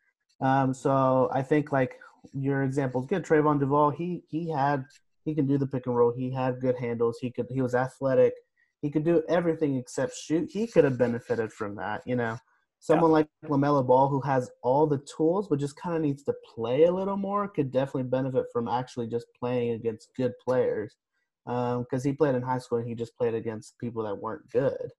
Um, 0.41 0.73
so 0.75 1.29
I 1.33 1.43
think 1.43 1.73
like 1.73 1.99
your 2.33 2.63
example 2.63 3.03
is 3.03 3.07
good. 3.07 3.25
Trevon 3.25 3.61
Duval, 3.61 3.91
he 3.91 4.23
he 4.29 4.51
had 4.51 4.85
he 5.25 5.35
can 5.35 5.47
do 5.47 5.59
the 5.59 5.67
pick 5.67 5.87
and 5.87 5.97
roll. 5.97 6.13
He 6.17 6.31
had 6.31 6.61
good 6.61 6.77
handles. 6.77 7.19
He 7.21 7.31
could 7.31 7.47
he 7.51 7.63
was 7.63 7.75
athletic. 7.75 8.35
He 8.81 8.91
could 8.91 9.05
do 9.05 9.23
everything 9.29 9.77
except 9.77 10.15
shoot. 10.15 10.49
He 10.53 10.67
could 10.67 10.85
have 10.85 10.99
benefited 10.99 11.53
from 11.53 11.75
that, 11.77 12.03
you 12.07 12.17
know. 12.17 12.39
Someone 12.81 13.11
yeah. 13.11 13.15
like 13.15 13.29
LaMelo 13.47 13.87
Ball, 13.87 14.09
who 14.09 14.21
has 14.21 14.51
all 14.63 14.87
the 14.87 15.03
tools 15.17 15.49
but 15.49 15.59
just 15.59 15.77
kind 15.77 15.97
of 15.97 16.03
needs 16.03 16.23
to 16.25 16.35
play 16.55 16.85
a 16.85 16.93
little 16.93 17.17
more, 17.17 17.49
could 17.49 17.73
definitely 17.73 18.05
benefit 18.05 18.47
from 18.53 18.69
actually 18.69 19.09
just 19.09 19.27
playing 19.39 19.73
against 19.73 20.15
good 20.17 20.33
players. 20.45 20.97
Because 21.45 22.05
um, 22.05 22.11
he 22.11 22.13
played 22.13 22.35
in 22.35 22.43
high 22.43 22.59
school 22.59 22.79
and 22.79 22.89
he 22.89 22.95
just 22.95 23.17
played 23.17 23.35
against 23.35 23.79
people 23.79 24.05
that 24.05 24.15
weren't 24.15 24.49
good. 24.51 24.91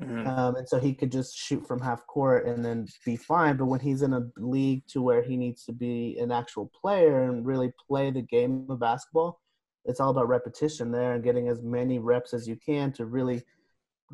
Mm-hmm. 0.00 0.26
Um, 0.26 0.56
and 0.56 0.68
so 0.68 0.78
he 0.78 0.94
could 0.94 1.12
just 1.12 1.36
shoot 1.36 1.66
from 1.66 1.80
half 1.80 2.06
court 2.06 2.46
and 2.46 2.64
then 2.64 2.86
be 3.04 3.16
fine. 3.16 3.56
But 3.56 3.66
when 3.66 3.80
he's 3.80 4.02
in 4.02 4.14
a 4.14 4.26
league 4.36 4.84
to 4.88 5.02
where 5.02 5.22
he 5.22 5.36
needs 5.36 5.64
to 5.66 5.72
be 5.72 6.18
an 6.18 6.32
actual 6.32 6.70
player 6.80 7.24
and 7.24 7.46
really 7.46 7.72
play 7.88 8.10
the 8.10 8.22
game 8.22 8.66
of 8.68 8.80
basketball, 8.80 9.40
it's 9.84 10.00
all 10.00 10.10
about 10.10 10.28
repetition 10.28 10.90
there 10.90 11.12
and 11.12 11.24
getting 11.24 11.48
as 11.48 11.62
many 11.62 11.98
reps 11.98 12.32
as 12.32 12.48
you 12.48 12.56
can 12.56 12.92
to 12.92 13.04
really 13.04 13.42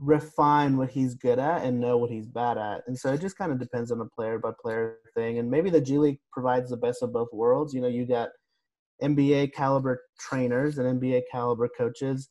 refine 0.01 0.77
what 0.77 0.91
he's 0.91 1.15
good 1.15 1.39
at 1.39 1.65
and 1.65 1.81
know 1.81 1.97
what 1.97 2.11
he's 2.11 2.27
bad 2.27 2.59
at. 2.59 2.83
And 2.87 2.99
so 2.99 3.13
it 3.13 3.21
just 3.21 3.37
kind 3.37 3.53
of 3.53 3.59
depends 3.59 3.91
on 3.91 4.01
a 4.01 4.07
player 4.07 4.39
by 4.39 4.53
player 4.61 4.99
thing. 5.15 5.39
And 5.39 5.51
maybe 5.51 5.71
the 5.71 5.81
G 5.81 5.99
League 5.99 6.21
provides 6.33 6.71
the 6.71 6.77
best 6.77 7.03
of 7.03 7.13
both 7.13 7.33
worlds. 7.33 7.75
You 7.75 7.81
know, 7.81 7.89
you 7.89 8.07
got 8.07 8.31
NBA 9.03 9.53
caliber 9.55 10.03
trainers 10.19 10.79
and 10.79 11.01
NBA 11.01 11.23
caliber 11.31 11.69
coaches, 11.69 12.29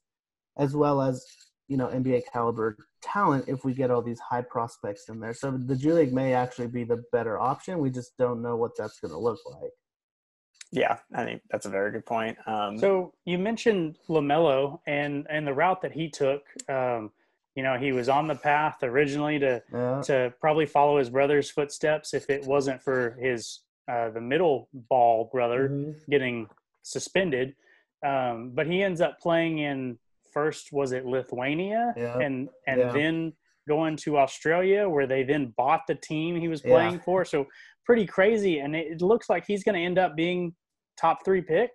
as 0.58 0.76
well 0.76 1.02
as 1.02 1.26
you 1.68 1.78
know 1.78 1.88
NBA 1.88 2.24
caliber 2.32 2.78
talent 3.02 3.46
if 3.48 3.64
we 3.64 3.74
get 3.74 3.92
all 3.92 4.02
these 4.02 4.20
high 4.20 4.42
prospects 4.42 5.10
in 5.10 5.20
there. 5.20 5.34
So 5.34 5.52
the 5.52 5.76
G 5.76 5.92
League 5.92 6.14
may 6.14 6.34
actually 6.34 6.68
be 6.68 6.84
the 6.84 7.04
better 7.12 7.40
option. 7.40 7.80
We 7.80 7.90
just 7.90 8.18
don't 8.18 8.42
know 8.42 8.56
what 8.56 8.72
that's 8.78 9.00
going 9.00 9.12
to 9.12 9.20
look 9.20 9.40
like. 9.46 9.72
Yeah, 10.72 10.98
I 11.14 11.24
think 11.24 11.42
that's 11.50 11.66
a 11.66 11.70
very 11.70 11.92
good 11.92 12.06
point. 12.06 12.38
Um, 12.46 12.78
so 12.78 13.14
you 13.26 13.38
mentioned 13.38 13.98
Lamelo 14.10 14.80
and 14.86 15.26
and 15.30 15.48
the 15.48 15.54
route 15.54 15.82
that 15.82 15.94
he 15.94 16.10
took. 16.10 16.44
Um, 16.70 17.12
you 17.58 17.64
know, 17.64 17.76
he 17.76 17.92
was 17.92 18.08
on 18.08 18.28
the 18.28 18.36
path 18.36 18.84
originally 18.84 19.40
to 19.40 19.64
yeah. 19.74 20.00
to 20.06 20.32
probably 20.40 20.68
follow 20.68 21.00
his 21.00 21.10
brother's 21.10 21.50
footsteps 21.50 22.14
if 22.14 22.30
it 22.30 22.46
wasn't 22.46 22.82
for 22.84 23.18
his 23.20 23.62
uh, 23.92 24.12
the 24.12 24.22
middle 24.22 24.70
ball 24.74 25.28
brother 25.32 25.70
mm-hmm. 25.70 25.92
getting 26.08 26.48
suspended. 26.84 27.56
Um, 28.06 28.52
but 28.54 28.68
he 28.68 28.84
ends 28.84 29.02
up 29.02 29.20
playing 29.20 29.58
in 29.58 29.98
first 30.32 30.72
was 30.72 30.92
it 30.92 31.08
Lithuania 31.08 31.96
yeah. 31.98 32.20
and 32.20 32.48
and 32.68 32.80
yeah. 32.80 32.92
then 32.92 33.34
going 33.68 33.96
to 33.98 34.20
Australia 34.20 34.88
where 34.88 35.08
they 35.08 35.24
then 35.24 35.52
bought 35.58 35.82
the 35.88 35.96
team 35.96 36.36
he 36.36 36.48
was 36.48 36.62
playing 36.62 37.00
for. 37.00 37.26
So 37.26 37.48
pretty 37.86 38.06
crazy 38.06 38.60
and 38.60 38.76
it, 38.76 39.02
looks 39.02 39.32
like 39.32 39.46
he's 39.48 39.64
going 39.64 39.76
to 39.76 39.82
end 39.82 39.98
up 39.98 40.16
being 40.16 40.54
top 40.96 41.26
3 41.26 41.42
pick. 41.42 41.72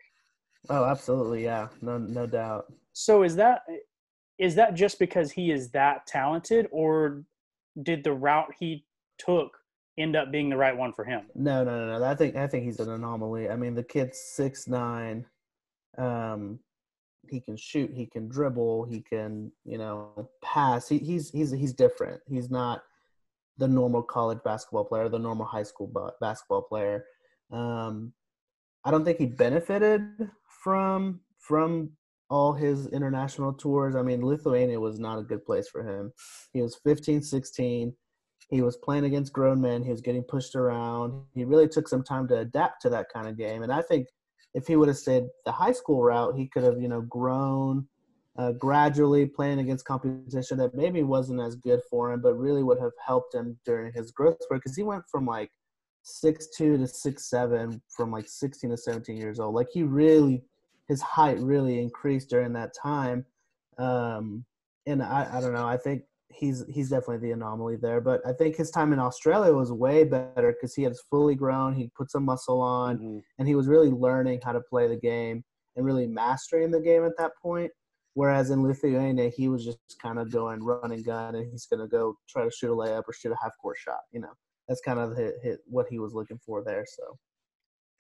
Oh, 0.71 0.85
absolutely, 0.85 1.43
yeah. 1.43 1.69
No 1.81 1.99
no 1.99 2.25
doubt. 2.25 2.73
So 2.93 3.25
is 3.25 3.35
that 3.35 3.63
is 4.39 4.55
that 4.57 4.75
just 4.75 4.99
because 4.99 5.33
he 5.33 5.51
is 5.51 5.71
that 5.71 6.07
talented 6.07 6.69
or 6.71 7.25
did 7.83 8.05
the 8.05 8.13
route 8.13 8.53
he 8.59 8.85
took 9.19 9.57
end 9.99 10.17
up 10.17 10.33
being 10.33 10.49
the 10.49 10.57
right 10.57 10.77
one 10.77 10.93
for 10.93 11.05
him? 11.05 11.23
No, 11.35 11.65
no, 11.65 11.87
no, 11.87 11.99
no. 11.99 12.05
I 12.05 12.15
think 12.15 12.37
I 12.37 12.47
think 12.47 12.65
he's 12.65 12.81
an 12.81 12.91
anomaly. 12.91 13.49
I 13.49 13.57
mean, 13.57 13.75
the 13.75 13.83
kid's 13.83 14.19
six 14.19 14.67
nine. 14.67 15.27
Um, 15.99 16.59
he 17.29 17.41
can 17.41 17.57
shoot, 17.57 17.91
he 17.95 18.07
can 18.07 18.29
dribble, 18.29 18.85
he 18.85 19.01
can, 19.01 19.53
you 19.65 19.79
know, 19.79 20.29
pass. 20.43 20.89
He, 20.89 20.99
he's 20.99 21.31
he's 21.31 21.53
he's 21.53 21.73
different. 21.73 22.21
He's 22.29 22.51
not 22.51 22.83
the 23.59 23.69
normal 23.69 24.03
college 24.03 24.39
basketball 24.45 24.85
player, 24.85 25.09
the 25.09 25.19
normal 25.19 25.47
high 25.47 25.63
school 25.63 26.15
basketball 26.21 26.63
player. 26.63 27.05
Um, 27.51 28.13
I 28.85 28.91
don't 28.91 29.05
think 29.05 29.19
he 29.19 29.27
benefited 29.27 30.03
from 30.63 31.21
from 31.39 31.91
all 32.31 32.53
his 32.53 32.87
international 32.89 33.53
tours. 33.53 33.95
I 33.95 34.03
mean, 34.03 34.25
Lithuania 34.25 34.81
was 34.81 34.99
not 34.99 35.19
a 35.19 35.23
good 35.23 35.45
place 35.45 35.69
for 35.69 35.83
him. 35.83 36.13
He 36.53 36.63
was 36.63 36.77
15, 36.85 37.23
16. 37.23 37.95
He 38.51 38.63
was 38.63 38.77
playing 38.79 39.05
against 39.05 39.33
grown 39.33 39.61
men. 39.61 39.83
He 39.83 39.91
was 39.91 40.01
getting 40.01 40.23
pushed 40.23 40.55
around. 40.55 41.25
He 41.35 41.45
really 41.45 41.69
took 41.69 41.89
some 41.89 42.03
time 42.03 42.29
to 42.29 42.39
adapt 42.39 42.83
to 42.83 42.91
that 42.91 43.07
kind 43.13 43.29
of 43.29 43.39
game. 43.39 43.63
And 43.63 43.73
I 43.73 43.83
think 43.83 44.07
if 44.55 44.67
he 44.67 44.77
would 44.77 44.89
have 44.89 44.99
stayed 44.99 45.25
the 45.45 45.53
high 45.53 45.73
school 45.73 46.03
route, 46.03 46.37
he 46.37 46.49
could 46.49 46.63
have, 46.63 46.81
you 46.81 46.89
know, 46.89 47.03
grown 47.03 47.87
uh, 48.39 48.53
gradually 48.53 49.27
playing 49.27 49.59
against 49.59 49.85
competition 49.85 50.57
that 50.59 50.75
maybe 50.75 51.03
wasn't 51.03 51.41
as 51.41 51.55
good 51.57 51.81
for 51.91 52.13
him, 52.13 52.23
but 52.23 52.35
really 52.35 52.63
would 52.63 52.81
have 52.81 52.93
helped 53.05 53.35
him 53.35 53.59
during 53.65 53.93
his 53.93 54.11
growth 54.11 54.37
spurt 54.41 54.63
because 54.63 54.77
he 54.77 54.83
went 54.83 55.05
from 55.11 55.27
like 55.27 55.51
six 56.03 56.49
two 56.57 56.77
to 56.79 56.87
six 56.87 57.29
seven 57.29 57.81
from 57.95 58.11
like 58.11 58.29
16 58.29 58.71
to 58.71 58.77
17 58.77 59.17
years 59.17 59.39
old. 59.39 59.55
Like 59.55 59.69
he 59.73 59.83
really, 59.83 60.43
his 60.93 61.01
height 61.01 61.39
really 61.41 61.81
increased 61.81 62.29
during 62.29 62.53
that 62.53 62.73
time. 62.81 63.25
Um, 63.79 64.45
and 64.87 65.03
I, 65.03 65.27
I 65.33 65.41
don't 65.41 65.55
know, 65.55 65.67
I 65.67 65.79
think 65.79 66.03
he's 66.29 66.65
he's 66.69 66.91
definitely 66.91 67.19
the 67.19 67.33
anomaly 67.33 67.77
there. 67.77 68.01
But 68.01 68.21
I 68.27 68.33
think 68.33 68.57
his 68.57 68.71
time 68.71 68.93
in 68.93 68.99
Australia 68.99 69.55
was 69.55 69.73
way 69.73 70.05
better 70.05 70.53
because 70.53 70.75
he 70.75 70.83
had 70.83 70.95
fully 71.11 71.35
grown. 71.35 71.75
He 71.75 71.91
put 71.97 72.11
some 72.11 72.25
muscle 72.25 72.61
on, 72.61 72.99
mm-hmm. 72.99 73.19
and 73.39 73.49
he 73.49 73.55
was 73.55 73.69
really 73.69 73.91
learning 73.91 74.41
how 74.45 74.53
to 74.53 74.61
play 74.61 74.87
the 74.87 74.97
game 74.97 75.43
and 75.77 75.87
really 75.87 76.07
mastering 76.07 76.71
the 76.71 76.81
game 76.81 77.05
at 77.05 77.17
that 77.19 77.33
point. 77.43 77.71
Whereas 78.15 78.51
in 78.51 78.63
Lithuania, 78.63 79.31
he 79.31 79.49
was 79.49 79.65
just 79.65 79.79
kind 80.03 80.19
of 80.19 80.31
going 80.31 80.63
run 80.63 80.93
and 80.93 81.05
gun, 81.05 81.35
and 81.37 81.51
he's 81.51 81.67
going 81.67 81.81
to 81.81 81.89
go 81.89 82.15
try 82.29 82.45
to 82.45 82.51
shoot 82.51 82.73
a 82.73 82.77
layup 82.77 83.05
or 83.09 83.15
shoot 83.15 83.33
a 83.33 83.43
half 83.43 83.53
court 83.61 83.79
shot. 83.79 84.01
You 84.13 84.21
know, 84.21 84.33
that's 84.69 84.83
kind 84.83 84.99
of 84.99 85.17
hit, 85.17 85.37
hit 85.43 85.61
what 85.67 85.87
he 85.89 85.99
was 85.99 86.13
looking 86.13 86.39
for 86.45 86.63
there. 86.63 86.85
So, 86.87 87.17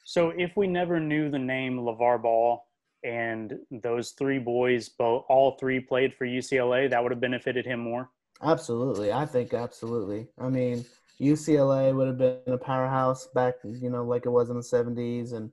so 0.04 0.32
if 0.36 0.50
we 0.54 0.66
never 0.66 1.00
knew 1.00 1.30
the 1.30 1.38
name 1.38 1.78
LeVar 1.78 2.20
Ball 2.22 2.62
and 3.04 3.58
those 3.70 4.10
three 4.12 4.38
boys, 4.38 4.88
both 4.88 5.24
all 5.28 5.56
three 5.58 5.80
played 5.80 6.14
for 6.14 6.26
UCLA, 6.26 6.88
that 6.90 7.02
would 7.02 7.12
have 7.12 7.20
benefited 7.20 7.66
him 7.66 7.80
more. 7.80 8.10
Absolutely, 8.42 9.12
I 9.12 9.26
think 9.26 9.54
absolutely. 9.54 10.28
I 10.38 10.48
mean, 10.48 10.84
UCLA 11.20 11.94
would 11.94 12.08
have 12.08 12.18
been 12.18 12.40
a 12.46 12.58
powerhouse 12.58 13.28
back, 13.34 13.54
you 13.64 13.90
know, 13.90 14.04
like 14.04 14.26
it 14.26 14.30
was 14.30 14.50
in 14.50 14.56
the 14.56 14.62
'70s, 14.62 15.32
and 15.32 15.50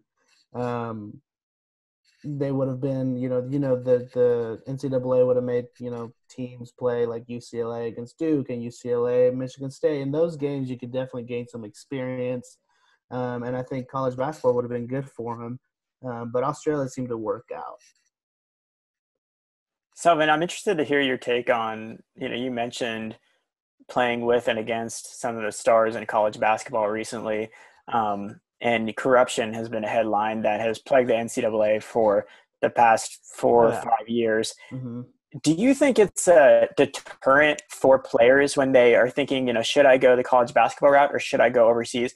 um, 0.54 1.22
they 2.24 2.52
would 2.52 2.68
have 2.68 2.82
been, 2.82 3.16
you 3.16 3.30
know, 3.30 3.48
you 3.50 3.60
know, 3.60 3.76
the 3.76 4.10
the 4.14 4.62
NCAA 4.72 5.26
would 5.26 5.36
have 5.36 5.46
made, 5.46 5.68
you 5.80 5.92
know, 5.92 6.12
teams 6.30 6.72
play 6.72 7.06
like 7.06 7.28
UCLA 7.28 7.88
against 7.88 8.18
Duke 8.18 8.50
and 8.50 8.64
UCLA 8.64 9.34
Michigan 9.34 9.72
State. 9.72 10.02
In 10.02 10.12
those 10.12 10.36
games, 10.36 10.70
you 10.70 10.78
could 10.78 10.92
definitely 10.92 11.24
gain 11.24 11.48
some 11.48 11.64
experience, 11.64 12.58
um, 13.12 13.44
and 13.44 13.56
I 13.56 13.64
think 13.64 13.88
college 13.88 14.18
basketball 14.18 14.56
would 14.56 14.66
have 14.66 14.72
been 14.72 14.88
good 14.88 15.10
for 15.10 15.40
him. 15.42 15.60
Um, 16.04 16.32
but 16.32 16.44
Australia 16.44 16.88
seemed 16.88 17.10
to 17.10 17.18
work 17.18 17.50
out. 17.54 17.80
Selvin, 19.98 20.30
I'm 20.30 20.42
interested 20.42 20.78
to 20.78 20.86
hear 20.86 21.02
your 21.02 21.18
take 21.18 21.50
on, 21.50 22.00
you 22.16 22.30
know, 22.30 22.36
you 22.36 22.52
mentioned 22.52 23.18
playing 23.90 24.26
with 24.26 24.48
and 24.48 24.60
against 24.60 25.20
some 25.20 25.36
of 25.36 25.44
the 25.44 25.52
stars 25.52 25.96
in 25.96 26.06
college 26.06 26.40
basketball 26.40 26.88
recently. 26.88 27.50
Um, 27.92 28.40
and 28.62 28.96
corruption 28.96 29.54
has 29.54 29.68
been 29.68 29.84
a 29.84 29.90
headline 29.90 30.42
that 30.44 30.62
has 30.62 30.80
plagued 30.80 31.10
the 31.10 31.14
NCAA 31.14 31.82
for 31.84 32.28
the 32.62 32.70
past 32.70 33.20
four 33.36 33.68
yeah. 33.70 33.80
or 33.80 33.82
five 33.82 34.08
years. 34.08 34.54
Mm-hmm. 34.72 35.02
Do 35.44 35.54
you 35.54 35.74
think 35.74 36.00
it's 36.00 36.28
a 36.28 36.70
deterrent 36.76 37.62
for 37.70 38.00
players 38.00 38.58
when 38.58 38.72
they 38.72 38.96
are 38.96 39.10
thinking, 39.10 39.48
you 39.48 39.54
know, 39.54 39.62
should 39.62 39.86
I 39.86 39.98
go 39.98 40.16
the 40.16 40.24
college 40.24 40.54
basketball 40.54 40.92
route 40.92 41.12
or 41.14 41.20
should 41.20 41.40
I 41.40 41.50
go 41.50 41.70
overseas? 41.70 42.14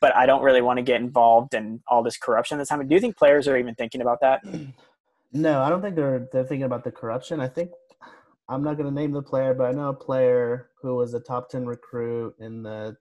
But 0.00 0.16
I 0.16 0.26
don't 0.26 0.42
really 0.42 0.62
want 0.62 0.78
to 0.78 0.82
get 0.82 1.00
involved 1.00 1.54
in 1.54 1.82
all 1.86 2.02
this 2.02 2.16
corruption 2.16 2.58
that's 2.58 2.70
happening. 2.70 2.88
Do 2.88 2.94
you 2.94 3.00
think 3.00 3.16
players 3.16 3.46
are 3.48 3.56
even 3.56 3.74
thinking 3.74 4.00
about 4.00 4.20
that? 4.20 4.42
No, 5.36 5.62
I 5.62 5.68
don't 5.68 5.82
think 5.82 5.96
they're 5.96 6.28
they're 6.32 6.44
thinking 6.44 6.62
about 6.62 6.84
the 6.84 6.92
corruption. 6.92 7.40
I 7.40 7.48
think 7.48 7.72
I'm 8.48 8.62
not 8.62 8.76
going 8.76 8.88
to 8.88 8.94
name 8.94 9.10
the 9.10 9.20
player, 9.20 9.52
but 9.52 9.64
I 9.64 9.72
know 9.72 9.88
a 9.88 9.92
player 9.92 10.70
who 10.80 10.94
was 10.94 11.12
a 11.12 11.18
top 11.18 11.50
ten 11.50 11.66
recruit 11.66 12.36
in 12.38 12.62
the 12.62 12.96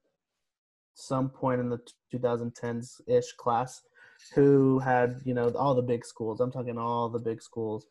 some 0.95 1.29
point 1.29 1.59
in 1.59 1.69
the 1.69 1.79
2010s 2.13 3.01
ish 3.07 3.33
class 3.33 3.81
who 4.33 4.79
had 4.79 5.21
you 5.25 5.33
know 5.33 5.49
all 5.55 5.75
the 5.75 5.81
big 5.81 6.05
schools 6.05 6.39
i'm 6.39 6.51
talking 6.51 6.77
all 6.77 7.09
the 7.09 7.19
big 7.19 7.41
schools 7.41 7.87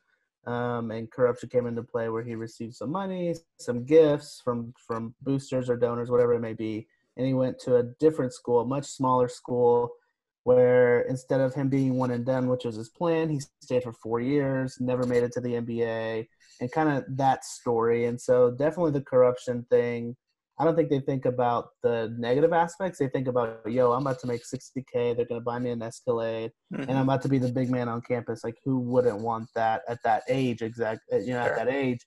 um, 0.47 0.91
and 0.91 1.11
corruption 1.11 1.49
came 1.49 1.67
into 1.67 1.83
play 1.83 2.09
where 2.09 2.23
he 2.23 2.35
received 2.35 2.75
some 2.75 2.91
money 2.91 3.35
some 3.59 3.85
gifts 3.85 4.41
from 4.43 4.73
from 4.87 5.15
boosters 5.23 5.69
or 5.69 5.77
donors 5.77 6.11
whatever 6.11 6.35
it 6.35 6.41
may 6.41 6.53
be 6.53 6.87
and 7.17 7.27
he 7.27 7.35
went 7.35 7.59
to 7.59 7.77
a 7.77 7.83
different 8.01 8.33
school 8.33 8.61
a 8.61 8.67
much 8.67 8.87
smaller 8.87 9.29
school 9.29 9.91
where 10.45 11.03
instead 11.03 11.41
of 11.41 11.55
him 11.55 11.69
being 11.69 11.97
one 11.97 12.11
and 12.11 12.27
done 12.27 12.49
which 12.49 12.65
was 12.65 12.77
his 12.77 12.89
plan 12.89 13.29
he 13.29 13.41
stayed 13.61 13.83
for 13.83 13.93
four 13.93 14.21
years 14.21 14.77
never 14.81 15.05
made 15.07 15.23
it 15.23 15.33
to 15.33 15.41
the 15.41 15.55
nba 15.55 16.27
and 16.61 16.73
kind 16.73 16.89
of 16.89 17.05
that 17.09 17.45
story 17.45 18.07
and 18.07 18.21
so 18.21 18.51
definitely 18.51 18.93
the 18.93 19.01
corruption 19.01 19.65
thing 19.71 20.17
I 20.59 20.65
don't 20.65 20.77
think 20.77 20.91
they 20.91 21.01
think 21.01 21.25
about 21.25 21.71
the 21.83 22.15
negative 22.19 22.53
aspects. 22.53 22.99
They 22.99 23.09
think 23.09 23.27
about, 23.27 23.61
yo, 23.67 23.93
I'm 23.93 24.03
about 24.03 24.21
to 24.21 24.27
make 24.27 24.43
60K. 24.43 25.17
They're 25.17 25.25
going 25.25 25.41
to 25.41 25.45
buy 25.45 25.59
me 25.59 25.71
an 25.71 25.83
Escalade, 25.83 26.53
mm-hmm. 26.73 26.83
and 26.83 26.93
I'm 26.93 27.09
about 27.09 27.23
to 27.23 27.29
be 27.29 27.39
the 27.39 27.51
big 27.51 27.71
man 27.71 27.89
on 27.89 28.03
campus. 28.03 28.45
Like, 28.45 28.57
who 28.65 28.79
wouldn't 28.79 29.19
want 29.19 29.49
that 29.55 29.83
at 29.89 29.99
that 30.05 30.23
age, 30.29 30.63
exact, 30.63 31.01
uh, 31.13 31.17
you 31.17 31.33
know, 31.33 31.43
sure. 31.43 31.53
at 31.53 31.57
that 31.57 31.69
age? 31.69 32.07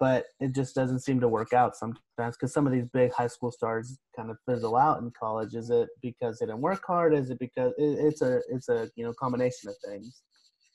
But 0.00 0.24
it 0.40 0.54
just 0.54 0.74
doesn't 0.74 1.00
seem 1.00 1.20
to 1.20 1.28
work 1.28 1.52
out 1.52 1.76
sometimes 1.76 2.00
because 2.36 2.52
some 2.52 2.66
of 2.66 2.72
these 2.72 2.86
big 2.92 3.12
high 3.12 3.26
school 3.26 3.52
stars 3.52 3.98
kind 4.16 4.30
of 4.30 4.38
fizzle 4.48 4.76
out 4.76 5.02
in 5.02 5.12
college. 5.18 5.54
Is 5.54 5.68
it 5.70 5.90
because 6.02 6.38
they 6.38 6.46
didn't 6.46 6.62
work 6.62 6.82
hard? 6.86 7.14
Is 7.14 7.28
it 7.30 7.38
because 7.38 7.72
it, 7.76 7.98
it's 8.00 8.22
a 8.22 8.40
it's 8.48 8.68
a 8.70 8.88
you 8.96 9.04
know 9.04 9.12
combination 9.12 9.68
of 9.68 9.76
things? 9.84 10.22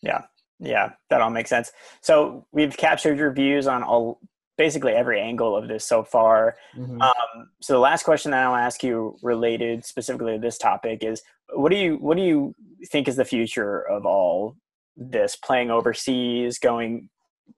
Yeah, 0.04 0.22
yeah, 0.60 0.92
that 1.10 1.22
all 1.22 1.32
makes 1.32 1.50
sense. 1.50 1.72
So 2.02 2.46
we've 2.52 2.78
captured 2.78 3.18
your 3.18 3.34
views 3.34 3.68
on 3.68 3.82
all 3.84 4.20
basically 4.58 4.94
every 4.94 5.20
angle 5.20 5.56
of 5.56 5.68
this 5.68 5.86
so 5.86 6.04
far. 6.04 6.56
Mm-hmm. 6.78 7.02
Um, 7.02 7.50
so 7.62 7.74
the 7.74 7.80
last 7.80 8.04
question 8.04 8.32
that 8.32 8.44
I'll 8.44 8.56
ask 8.56 8.84
you, 8.84 9.18
related 9.22 9.86
specifically 9.86 10.34
to 10.34 10.40
this 10.40 10.58
topic, 10.58 11.04
is 11.04 11.22
what 11.54 11.72
do 11.72 11.78
you 11.78 11.96
what 11.96 12.18
do 12.18 12.24
you 12.24 12.54
think 12.92 13.08
is 13.08 13.16
the 13.16 13.26
future 13.26 13.82
of 13.90 14.06
all 14.06 14.56
this? 14.96 15.36
Playing 15.36 15.72
overseas, 15.72 16.58
going 16.60 17.10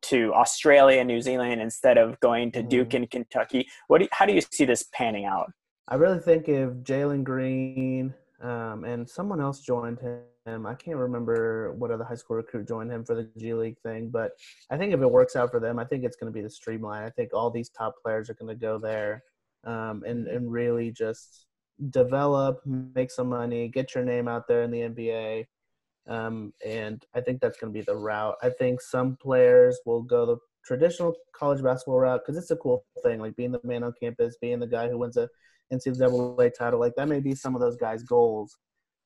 to 0.04 0.34
Australia, 0.34 1.04
New 1.04 1.22
Zealand 1.22 1.62
instead 1.62 1.98
of 1.98 2.20
going 2.20 2.52
to 2.54 2.60
mm-hmm. 2.60 2.70
Duke 2.70 2.94
in 2.94 3.08
Kentucky. 3.08 3.68
What? 3.88 4.02
Do, 4.02 4.08
how 4.12 4.26
do 4.26 4.34
you 4.34 4.42
see 4.42 4.66
this 4.66 4.86
panning 4.94 5.26
out? 5.26 5.52
I 5.88 5.96
really 5.96 6.20
think 6.20 6.50
if 6.50 6.70
Jalen 6.84 7.24
Green 7.24 8.14
um, 8.42 8.84
and 8.84 9.10
someone 9.10 9.42
else 9.42 9.62
joined 9.62 10.00
him 10.00 10.20
him. 10.48 10.66
I 10.66 10.74
can't 10.74 10.98
remember 10.98 11.74
what 11.74 11.92
other 11.92 12.04
high 12.04 12.16
school 12.16 12.38
recruit 12.38 12.68
joined 12.68 12.92
him 12.92 13.06
for 13.06 13.14
the 13.14 13.30
G 13.38 13.54
League 13.54 13.78
thing, 13.84 14.10
but 14.10 14.32
I 14.72 14.78
think 14.78 14.94
if 14.94 15.02
it 15.02 15.12
works 15.12 15.36
out 15.36 15.52
for 15.52 15.60
them, 15.60 15.78
I 15.78 15.86
think 15.86 16.04
it's 16.04 16.16
going 16.16 16.32
to 16.32 16.36
be 16.36 16.42
the 16.42 16.50
streamline. 16.50 17.04
I 17.04 17.10
think 17.12 17.34
all 17.34 17.52
these 17.52 17.70
top 17.70 17.96
players 18.04 18.30
are 18.30 18.34
going 18.34 18.50
to 18.50 18.60
go 18.60 18.80
there 18.80 19.24
um, 19.66 20.04
and 20.08 20.28
and 20.28 20.52
really 20.52 20.92
just 20.92 21.46
develop, 21.92 22.62
make 22.66 23.12
some 23.12 23.30
money, 23.30 23.68
get 23.68 23.94
your 23.94 24.04
name 24.04 24.28
out 24.28 24.48
there 24.48 24.64
in 24.64 24.72
the 24.72 24.80
NBA. 24.80 25.46
Um, 26.08 26.54
and 26.66 27.04
I 27.14 27.22
think 27.22 27.42
that's 27.42 27.60
going 27.60 27.74
to 27.74 27.78
be 27.78 27.84
the 27.84 27.96
route. 27.96 28.36
I 28.42 28.50
think 28.50 28.82
some 28.82 29.18
players 29.18 29.80
will 29.86 30.04
go 30.04 30.26
the 30.26 30.38
traditional 30.66 31.16
college 31.36 31.62
basketball 31.62 32.00
route 32.00 32.22
because 32.26 32.42
it's 32.42 32.52
a 32.52 32.56
cool 32.56 32.86
thing, 33.04 33.20
like 33.20 33.36
being 33.36 33.52
the 33.52 33.60
man 33.64 33.84
on 33.84 33.94
campus, 34.02 34.38
being 34.42 34.60
the 34.60 34.68
guy 34.68 34.90
who 34.90 34.98
wins 34.98 35.18
a 35.18 35.30
NCAA 35.74 36.52
title. 36.58 36.80
Like 36.80 36.96
that 36.96 37.08
may 37.08 37.20
be 37.20 37.36
some 37.36 37.56
of 37.56 37.62
those 37.62 37.78
guys' 37.78 38.04
goals 38.04 38.58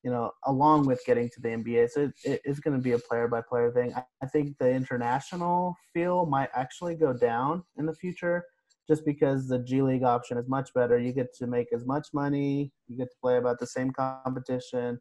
you 0.02 0.10
know, 0.10 0.32
along 0.46 0.86
with 0.86 1.04
getting 1.06 1.28
to 1.30 1.40
the 1.40 1.48
NBA. 1.48 1.90
So 1.90 2.00
it, 2.02 2.12
it, 2.24 2.40
it's 2.44 2.60
going 2.60 2.76
to 2.76 2.82
be 2.82 2.92
a 2.92 2.98
player 2.98 3.28
by 3.28 3.40
player 3.40 3.70
thing. 3.70 3.94
I, 3.94 4.02
I, 4.22 4.26
think 4.26 4.58
the 4.58 4.70
international 4.70 5.76
feel 5.94 6.26
might 6.26 6.48
actually 6.54 6.96
go 6.96 7.12
down 7.12 7.62
in 7.76 7.86
the 7.86 7.94
future 7.94 8.44
just 8.88 9.04
because 9.04 9.46
the 9.46 9.60
G 9.60 9.80
League 9.80 10.02
option 10.02 10.38
is 10.38 10.48
much 10.48 10.74
better. 10.74 10.98
You 10.98 11.12
get 11.12 11.32
to 11.36 11.46
make 11.46 11.68
as 11.72 11.86
much 11.86 12.08
money, 12.12 12.72
you 12.88 12.96
get 12.96 13.10
to 13.10 13.16
play 13.22 13.36
about 13.36 13.60
the 13.60 13.66
same 13.66 13.92
competition, 13.92 15.00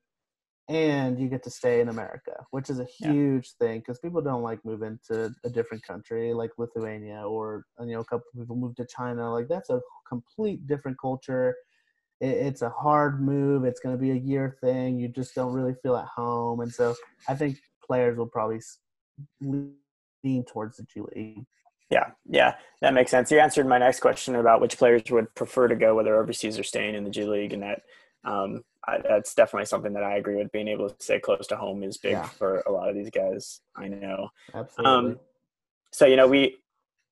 and 0.70 1.20
you 1.20 1.28
get 1.28 1.44
to 1.44 1.50
stay 1.50 1.82
in 1.82 1.90
America, 1.90 2.34
which 2.52 2.70
is 2.70 2.80
a 2.80 2.86
huge 2.86 3.52
yeah. 3.60 3.68
thing 3.68 3.80
because 3.80 4.00
people 4.00 4.22
don't 4.22 4.44
like 4.44 4.64
moving 4.64 5.00
to 5.12 5.34
a 5.44 5.50
different 5.50 5.84
country 5.84 6.34
like 6.34 6.52
Lithuania 6.58 7.24
or, 7.28 7.66
you 7.80 7.88
know, 7.88 8.00
a 8.00 8.06
couple 8.06 8.26
people 8.38 8.56
move 8.56 8.76
to 8.76 8.86
China. 8.86 9.32
Like 9.32 9.48
that's 9.48 9.70
a 9.70 9.82
complete 10.08 10.66
different 10.68 10.98
culture 11.00 11.56
it, 12.22 12.38
it's 12.38 12.62
a 12.62 12.70
hard 12.70 13.22
move. 13.22 13.66
It's 13.66 13.80
going 13.80 13.96
to 13.96 14.02
be 14.02 14.12
a 14.12 14.16
year 14.16 14.58
thing. 14.62 15.00
You 15.00 15.10
just 15.10 15.36
don't 15.36 15.54
really 15.54 15.76
feel 15.82 15.98
at 15.98 16.08
home, 16.08 16.62
and 16.62 16.72
so 16.72 16.96
I 17.28 17.36
think 17.36 17.58
players 17.86 18.18
will 18.18 18.28
probably 18.28 18.62
lean 19.42 20.46
towards 20.48 20.78
the 20.78 20.84
G 20.84 21.02
League. 21.16 21.46
Yeah, 21.90 22.12
yeah, 22.26 22.56
that 22.82 22.94
makes 22.94 23.12
sense. 23.12 23.32
You 23.32 23.40
answered 23.40 23.68
my 23.68 23.80
next 23.80 24.00
question 24.00 24.36
about 24.36 24.62
which 24.62 24.78
players 24.78 25.02
would 25.10 25.34
prefer 25.36 25.68
to 25.68 25.76
go, 25.76 25.96
whether 25.96 26.16
overseas 26.16 26.58
or 26.58 26.64
staying 26.64 26.96
in 26.96 27.04
the 27.04 27.10
G 27.10 27.26
League, 27.26 27.52
and 27.52 27.64
that 27.64 27.82
um, 28.24 28.64
I, 28.88 28.98
that's 28.98 29.34
definitely 29.36 29.66
something 29.66 29.94
that 29.94 30.04
I 30.04 30.18
agree 30.18 30.36
with. 30.36 30.52
Being 30.52 30.68
able 30.68 30.90
to 30.90 30.96
stay 31.00 31.20
close 31.20 31.48
to 31.48 31.56
home 31.56 31.84
is 31.84 31.98
big 31.98 32.14
yeah. 32.14 32.26
for 32.26 32.62
a 32.62 32.72
lot 32.72 32.90
of 32.90 32.96
these 32.96 33.10
guys. 33.10 33.62
I 33.76 33.88
know. 33.88 34.30
Absolutely. 34.54 34.92
Um, 34.92 35.20
so 35.92 36.06
you 36.06 36.16
know, 36.16 36.28
we 36.28 36.58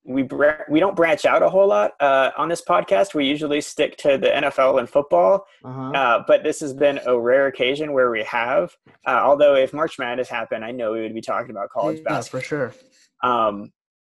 we 0.04 0.26
we 0.68 0.80
don't 0.80 0.96
branch 0.96 1.24
out 1.26 1.42
a 1.42 1.50
whole 1.50 1.68
lot 1.68 1.92
uh, 2.00 2.30
on 2.36 2.48
this 2.48 2.62
podcast. 2.62 3.14
We 3.14 3.26
usually 3.26 3.60
stick 3.60 3.96
to 3.98 4.16
the 4.16 4.28
NFL 4.28 4.78
and 4.78 4.88
football, 4.88 5.46
uh-huh. 5.64 5.90
uh, 5.90 6.24
but 6.26 6.42
this 6.42 6.60
has 6.60 6.72
been 6.72 7.00
a 7.06 7.18
rare 7.18 7.46
occasion 7.46 7.92
where 7.92 8.10
we 8.10 8.22
have. 8.24 8.74
Uh, 9.06 9.20
although 9.22 9.54
if 9.54 9.72
March 9.72 9.98
Madness 9.98 10.28
happened, 10.28 10.64
I 10.64 10.70
know 10.70 10.92
we 10.92 11.02
would 11.02 11.14
be 11.14 11.20
talking 11.20 11.50
about 11.50 11.68
college 11.70 11.98
yeah, 11.98 12.14
basketball 12.14 12.40
for 12.40 12.46
sure. 12.46 12.74
Um, 13.22 13.72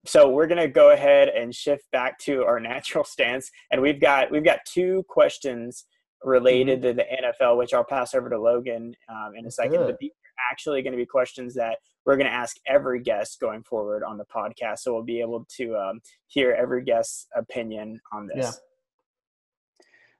so 0.06 0.30
we're 0.30 0.46
gonna 0.46 0.68
go 0.68 0.90
ahead 0.90 1.28
and 1.28 1.54
shift 1.54 1.84
back 1.92 2.18
to 2.20 2.44
our 2.44 2.58
natural 2.72 3.04
stance, 3.04 3.50
and 3.70 3.82
we've 3.82 4.00
got 4.00 4.30
we've 4.30 4.44
got 4.44 4.60
two 4.66 5.04
questions 5.08 5.84
related 6.24 6.82
mm-hmm. 6.82 6.98
to 6.98 7.04
the 7.04 7.44
NFL, 7.44 7.58
which 7.58 7.74
I'll 7.74 7.84
pass 7.84 8.14
over 8.14 8.28
to 8.28 8.40
Logan 8.40 8.94
um, 9.08 9.32
in 9.37 9.46
a 9.46 9.50
second. 9.50 9.72
Good. 9.72 9.87
But 9.87 9.98
these 9.98 10.10
are 10.10 10.52
actually 10.52 10.82
going 10.82 10.92
to 10.92 10.98
be 10.98 11.06
questions 11.06 11.54
that 11.54 11.78
we're 12.04 12.16
going 12.16 12.26
to 12.26 12.32
ask 12.32 12.56
every 12.66 13.00
guest 13.00 13.40
going 13.40 13.62
forward 13.62 14.02
on 14.02 14.18
the 14.18 14.24
podcast. 14.24 14.80
So 14.80 14.92
we'll 14.92 15.02
be 15.02 15.20
able 15.20 15.46
to 15.56 15.76
um, 15.76 16.00
hear 16.26 16.52
every 16.52 16.84
guest's 16.84 17.26
opinion 17.37 18.00
on 18.12 18.26
this. 18.26 18.37
Yeah. 18.44 18.50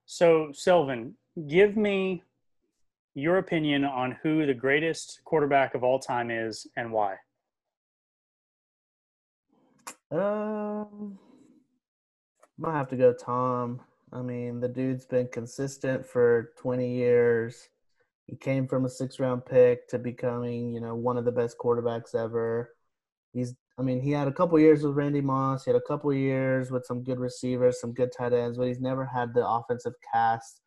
So, 0.07 0.49
Selvin, 0.53 1.13
give 1.49 1.77
me 1.77 2.23
your 3.15 3.39
opinion 3.39 3.85
on 3.85 4.17
who 4.23 4.45
the 4.45 4.55
greatest 4.55 5.21
quarterback 5.25 5.75
of 5.75 5.85
all 5.85 5.99
time 5.99 6.31
is 6.31 6.67
and 6.77 6.93
why. 6.93 7.15
Um, 10.11 11.19
I'm 12.59 12.65
gonna 12.65 12.77
have 12.77 12.89
to 12.89 12.97
go 12.97 13.13
Tom. 13.13 13.81
I 14.15 14.23
mean, 14.23 14.61
the 14.61 14.69
dude's 14.69 15.07
been 15.07 15.29
consistent 15.29 16.07
for 16.07 16.53
20 16.59 16.89
years. 16.89 17.69
He 18.27 18.37
came 18.37 18.69
from 18.69 18.85
a 18.85 18.89
six 18.89 19.19
round 19.19 19.45
pick 19.45 19.89
to 19.89 19.99
becoming, 19.99 20.73
you 20.73 20.81
know, 20.81 20.95
one 20.95 21.17
of 21.19 21.25
the 21.25 21.33
best 21.33 21.59
quarterbacks 21.59 22.15
ever. 22.15 22.71
He's, 23.33 23.55
I 23.77 23.83
mean, 23.83 24.01
he 24.01 24.13
had 24.13 24.29
a 24.29 24.33
couple 24.33 24.59
years 24.61 24.85
with 24.85 24.95
Randy 24.95 25.21
Moss. 25.21 25.65
He 25.65 25.73
had 25.73 25.81
a 25.81 25.89
couple 25.89 26.15
years 26.15 26.71
with 26.71 26.87
some 26.87 27.03
good 27.03 27.19
receivers, 27.19 27.81
some 27.81 27.93
good 27.93 28.13
tight 28.17 28.33
ends, 28.33 28.57
but 28.57 28.69
he's 28.69 28.81
never 28.81 29.05
had 29.05 29.35
the 29.35 29.47
offensive 29.47 29.95
cast 30.13 30.61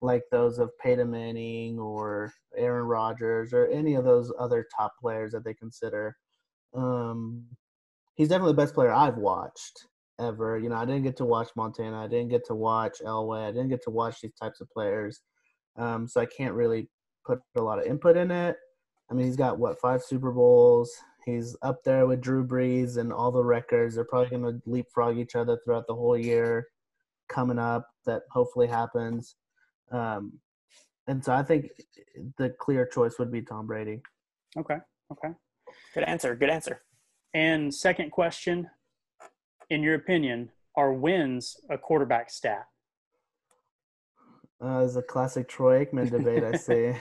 like 0.00 0.22
those 0.30 0.58
of 0.58 0.70
Peyton 0.78 1.10
Manning 1.10 1.78
or 1.78 2.32
Aaron 2.56 2.86
Rodgers 2.86 3.52
or 3.52 3.66
any 3.66 3.94
of 3.94 4.04
those 4.04 4.32
other 4.38 4.66
top 4.76 4.92
players 5.00 5.32
that 5.32 5.44
they 5.44 5.54
consider. 5.54 6.16
Um, 6.74 7.44
he's 8.14 8.28
definitely 8.28 8.52
the 8.52 8.62
best 8.62 8.74
player 8.74 8.92
I've 8.92 9.16
watched 9.16 9.86
ever. 10.20 10.58
You 10.58 10.68
know, 10.68 10.76
I 10.76 10.84
didn't 10.84 11.02
get 11.02 11.16
to 11.18 11.24
watch 11.24 11.48
Montana. 11.56 12.02
I 12.02 12.08
didn't 12.08 12.28
get 12.28 12.44
to 12.46 12.54
watch 12.54 12.98
Elway. 13.04 13.46
I 13.46 13.52
didn't 13.52 13.68
get 13.68 13.82
to 13.84 13.90
watch 13.90 14.20
these 14.20 14.34
types 14.40 14.60
of 14.60 14.70
players. 14.70 15.20
Um, 15.76 16.06
so 16.06 16.20
I 16.20 16.26
can't 16.26 16.54
really 16.54 16.88
put 17.26 17.40
a 17.56 17.62
lot 17.62 17.78
of 17.78 17.86
input 17.86 18.16
in 18.16 18.30
it. 18.30 18.56
I 19.10 19.14
mean, 19.14 19.26
he's 19.26 19.36
got 19.36 19.58
what 19.58 19.80
five 19.80 20.02
Super 20.02 20.32
Bowls. 20.32 20.90
He's 21.24 21.56
up 21.62 21.84
there 21.84 22.06
with 22.06 22.20
Drew 22.20 22.46
Brees 22.46 22.96
and 22.96 23.12
all 23.12 23.30
the 23.30 23.44
records. 23.44 23.94
They're 23.94 24.04
probably 24.04 24.30
going 24.30 24.42
to 24.42 24.62
leapfrog 24.66 25.18
each 25.18 25.36
other 25.36 25.58
throughout 25.64 25.86
the 25.86 25.94
whole 25.94 26.18
year 26.18 26.66
coming 27.28 27.58
up. 27.58 27.88
That 28.06 28.22
hopefully 28.30 28.66
happens. 28.66 29.36
Um, 29.92 30.40
and 31.06 31.24
so 31.24 31.32
I 31.32 31.42
think 31.42 31.68
the 32.38 32.50
clear 32.58 32.86
choice 32.86 33.18
would 33.18 33.30
be 33.30 33.42
Tom 33.42 33.66
Brady. 33.66 34.00
Okay. 34.56 34.78
Okay. 35.12 35.28
Good 35.94 36.04
answer. 36.04 36.34
Good 36.34 36.50
answer. 36.50 36.82
And 37.34 37.74
second 37.74 38.10
question, 38.10 38.68
in 39.70 39.82
your 39.82 39.94
opinion, 39.94 40.50
are 40.76 40.92
wins 40.92 41.56
a 41.70 41.78
quarterback 41.78 42.30
stat? 42.30 42.66
Uh, 44.62 44.84
it's 44.84 44.96
a 44.96 45.02
classic 45.02 45.48
Troy 45.48 45.84
Aikman 45.84 46.10
debate, 46.10 46.44
I 46.44 46.56
see. 46.56 46.92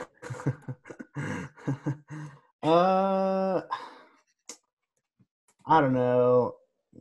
uh, 2.63 3.61
I 5.65 5.81
don't 5.81 5.93
know. 5.93 6.55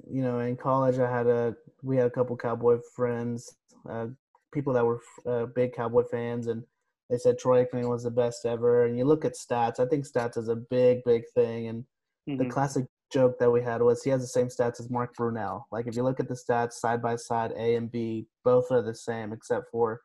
You 0.08 0.22
know, 0.22 0.40
in 0.40 0.56
college, 0.56 0.98
I 0.98 1.10
had 1.10 1.26
a 1.26 1.56
we 1.82 1.96
had 1.96 2.06
a 2.06 2.10
couple 2.10 2.36
Cowboy 2.36 2.78
friends, 2.94 3.56
uh, 3.88 4.08
people 4.52 4.74
that 4.74 4.84
were 4.84 5.00
uh, 5.26 5.46
big 5.46 5.72
Cowboy 5.72 6.02
fans, 6.04 6.46
and 6.46 6.62
they 7.08 7.16
said 7.16 7.38
Troy 7.38 7.64
Aikman 7.64 7.88
was 7.88 8.04
the 8.04 8.10
best 8.10 8.44
ever. 8.44 8.84
And 8.84 8.98
you 8.98 9.04
look 9.04 9.24
at 9.24 9.34
stats, 9.34 9.80
I 9.80 9.86
think 9.86 10.06
stats 10.06 10.36
is 10.36 10.48
a 10.48 10.56
big, 10.56 11.02
big 11.04 11.22
thing. 11.34 11.68
And 11.68 11.84
mm-hmm. 12.28 12.36
the 12.36 12.50
classic 12.50 12.84
joke 13.12 13.38
that 13.38 13.50
we 13.50 13.62
had 13.62 13.82
was 13.82 14.02
he 14.02 14.10
has 14.10 14.20
the 14.20 14.26
same 14.26 14.48
stats 14.48 14.80
as 14.80 14.90
Mark 14.90 15.14
Brunell. 15.16 15.64
Like 15.70 15.86
if 15.86 15.96
you 15.96 16.02
look 16.02 16.20
at 16.20 16.28
the 16.28 16.34
stats 16.34 16.74
side 16.74 17.02
by 17.02 17.16
side, 17.16 17.52
A 17.56 17.74
and 17.74 17.90
B, 17.90 18.26
both 18.44 18.70
are 18.70 18.82
the 18.82 18.94
same, 18.94 19.32
except 19.32 19.70
for 19.70 20.00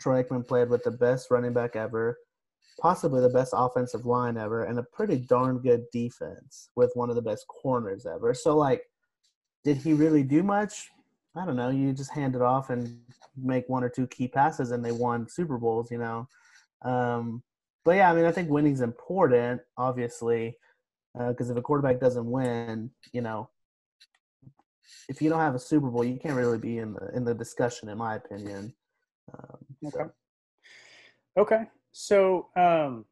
Troy 0.00 0.22
Aikman 0.22 0.46
played 0.46 0.68
with 0.68 0.82
the 0.84 0.90
best 0.90 1.30
running 1.30 1.52
back 1.52 1.76
ever, 1.76 2.18
possibly 2.80 3.20
the 3.20 3.28
best 3.28 3.52
offensive 3.56 4.06
line 4.06 4.36
ever, 4.36 4.64
and 4.64 4.78
a 4.78 4.84
pretty 4.92 5.18
darn 5.18 5.58
good 5.58 5.84
defense 5.92 6.70
with 6.76 6.90
one 6.94 7.10
of 7.10 7.16
the 7.16 7.22
best 7.22 7.46
corners 7.48 8.06
ever. 8.06 8.34
So 8.34 8.56
like, 8.56 8.82
did 9.64 9.76
he 9.76 9.92
really 9.92 10.22
do 10.22 10.42
much? 10.42 10.90
I 11.36 11.44
don't 11.44 11.56
know. 11.56 11.70
You 11.70 11.92
just 11.92 12.12
hand 12.12 12.34
it 12.34 12.42
off 12.42 12.70
and 12.70 13.00
make 13.36 13.68
one 13.68 13.84
or 13.84 13.88
two 13.88 14.06
key 14.06 14.28
passes, 14.28 14.70
and 14.70 14.84
they 14.84 14.92
won 14.92 15.28
Super 15.28 15.58
Bowls. 15.58 15.90
You 15.90 15.98
know. 15.98 16.28
Um, 16.82 17.42
but 17.84 17.96
yeah, 17.96 18.10
I 18.10 18.14
mean, 18.14 18.24
I 18.24 18.32
think 18.32 18.50
winning's 18.50 18.80
important, 18.80 19.62
obviously, 19.76 20.56
because 21.14 21.50
uh, 21.50 21.52
if 21.52 21.58
a 21.58 21.62
quarterback 21.62 22.00
doesn't 22.00 22.30
win, 22.30 22.90
you 23.12 23.20
know, 23.20 23.48
if 25.08 25.22
you 25.22 25.28
don't 25.30 25.40
have 25.40 25.54
a 25.54 25.58
Super 25.58 25.88
Bowl, 25.88 26.04
you 26.04 26.18
can't 26.18 26.36
really 26.36 26.58
be 26.58 26.78
in 26.78 26.92
the 26.92 27.10
in 27.14 27.24
the 27.24 27.34
discussion, 27.34 27.88
in 27.88 27.98
my 27.98 28.16
opinion. 28.16 28.74
Um, 29.32 29.58
okay. 29.86 29.96
So. 29.96 30.10
Okay. 31.38 31.62
So 31.92 32.48
um, 32.56 33.04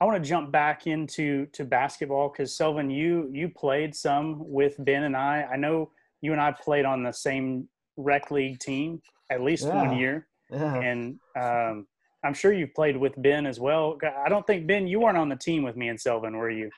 I 0.00 0.04
want 0.04 0.22
to 0.22 0.28
jump 0.28 0.52
back 0.52 0.86
into 0.86 1.46
to 1.52 1.64
basketball 1.64 2.28
because 2.28 2.56
Selvin, 2.56 2.94
you 2.94 3.30
you 3.32 3.48
played 3.48 3.94
some 3.94 4.36
with 4.38 4.76
Ben 4.78 5.04
and 5.04 5.16
I. 5.16 5.42
I 5.52 5.56
know 5.56 5.90
you 6.20 6.32
and 6.32 6.40
I 6.40 6.52
played 6.52 6.84
on 6.84 7.02
the 7.02 7.12
same 7.12 7.68
rec 7.96 8.30
league 8.30 8.58
team 8.58 9.00
at 9.30 9.42
least 9.42 9.64
yeah. 9.64 9.74
one 9.74 9.98
year, 9.98 10.26
yeah. 10.50 10.74
and 10.74 11.18
um, 11.36 11.86
I'm 12.24 12.34
sure 12.34 12.52
you've 12.52 12.74
played 12.74 12.96
with 12.96 13.20
Ben 13.20 13.46
as 13.46 13.60
well. 13.60 13.98
I 14.24 14.28
don't 14.28 14.46
think 14.46 14.66
Ben, 14.66 14.86
you 14.86 15.00
weren't 15.00 15.18
on 15.18 15.28
the 15.28 15.36
team 15.36 15.62
with 15.62 15.76
me 15.76 15.88
and 15.88 15.98
Selvin, 15.98 16.36
were 16.36 16.50
you? 16.50 16.70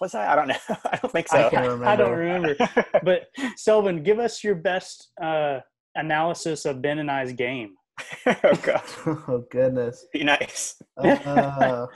Was 0.00 0.14
I? 0.14 0.32
I 0.32 0.36
don't 0.36 0.48
know. 0.48 0.54
I 0.90 0.96
don't 0.96 1.12
think 1.12 1.28
so. 1.28 1.38
I, 1.38 1.92
I 1.92 1.96
don't 1.96 2.16
remember. 2.16 2.56
but 3.02 3.28
Selvin, 3.56 4.02
give 4.04 4.18
us 4.18 4.42
your 4.42 4.54
best 4.54 5.10
uh, 5.22 5.60
analysis 5.94 6.64
of 6.64 6.80
Ben 6.80 6.98
and 6.98 7.10
I's 7.10 7.32
game. 7.32 7.76
oh 8.26 8.54
god. 8.62 8.82
oh 9.06 9.44
goodness. 9.50 10.06
Be 10.12 10.24
nice. 10.24 10.82
uh, 10.96 11.86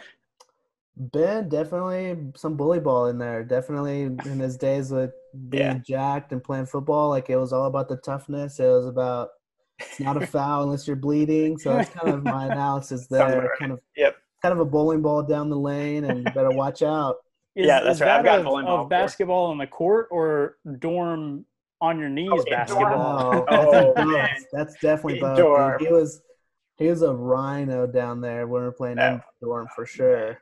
ben 0.97 1.49
definitely 1.49 2.17
some 2.37 2.57
bully 2.57 2.81
ball 2.81 3.07
in 3.07 3.19
there. 3.19 3.43
Definitely 3.43 4.03
in 4.03 4.39
his 4.39 4.59
days 4.59 4.91
with 4.91 5.13
being 5.49 5.63
yeah. 5.63 5.79
jacked 5.79 6.33
and 6.33 6.45
playing 6.45 6.67
football, 6.67 7.09
like 7.09 7.31
it 7.31 7.37
was 7.37 7.55
all 7.55 7.67
about 7.67 7.89
the 7.89 7.97
toughness. 7.97 8.61
It 8.61 8.67
was 8.67 8.87
about 8.87 9.31
it's 9.79 10.01
not 10.01 10.23
a 10.23 10.27
foul 10.27 10.65
unless 10.65 10.87
you're 10.87 10.97
bleeding. 10.97 11.59
So 11.59 11.75
that's 11.75 11.91
kind 11.91 12.15
of 12.15 12.23
my 12.23 12.47
analysis 12.47 13.07
there. 13.07 13.31
Somewhere. 13.31 13.57
Kind 13.59 13.73
of 13.73 13.81
yep. 13.97 14.17
kind 14.43 14.53
of 14.53 14.61
a 14.61 14.65
bowling 14.65 15.03
ball 15.03 15.23
down 15.23 15.49
the 15.49 15.57
lane 15.57 16.05
and 16.05 16.19
you 16.19 16.25
better 16.25 16.51
watch 16.51 16.83
out. 16.83 17.17
Is, 17.55 17.67
yeah, 17.67 17.81
that's 17.81 18.01
right. 18.01 18.07
That 18.07 18.19
I've 18.19 18.25
got 18.25 18.39
of, 18.41 18.45
bowling. 18.45 18.67
Of 18.67 18.89
basketball 18.89 19.47
on 19.47 19.59
the 19.59 19.67
court 19.67 20.09
or 20.11 20.57
dorm 20.79 21.45
on 21.81 21.99
your 21.99 22.09
knees 22.09 22.31
oh, 22.33 22.45
basketball. 22.49 23.45
Oh, 23.49 23.93
oh 23.97 24.27
that's 24.53 24.75
definitely 24.81 25.21
both. 25.21 25.81
He 25.81 25.89
was 25.89 26.23
he 26.77 26.89
was 26.89 27.03
a 27.03 27.13
rhino 27.13 27.87
down 27.87 28.21
there 28.21 28.47
when 28.47 28.63
we 28.63 28.67
were 28.67 28.73
playing 28.73 28.99
in 28.99 29.21
dorm 29.41 29.69
for 29.75 29.87
sure. 29.87 30.39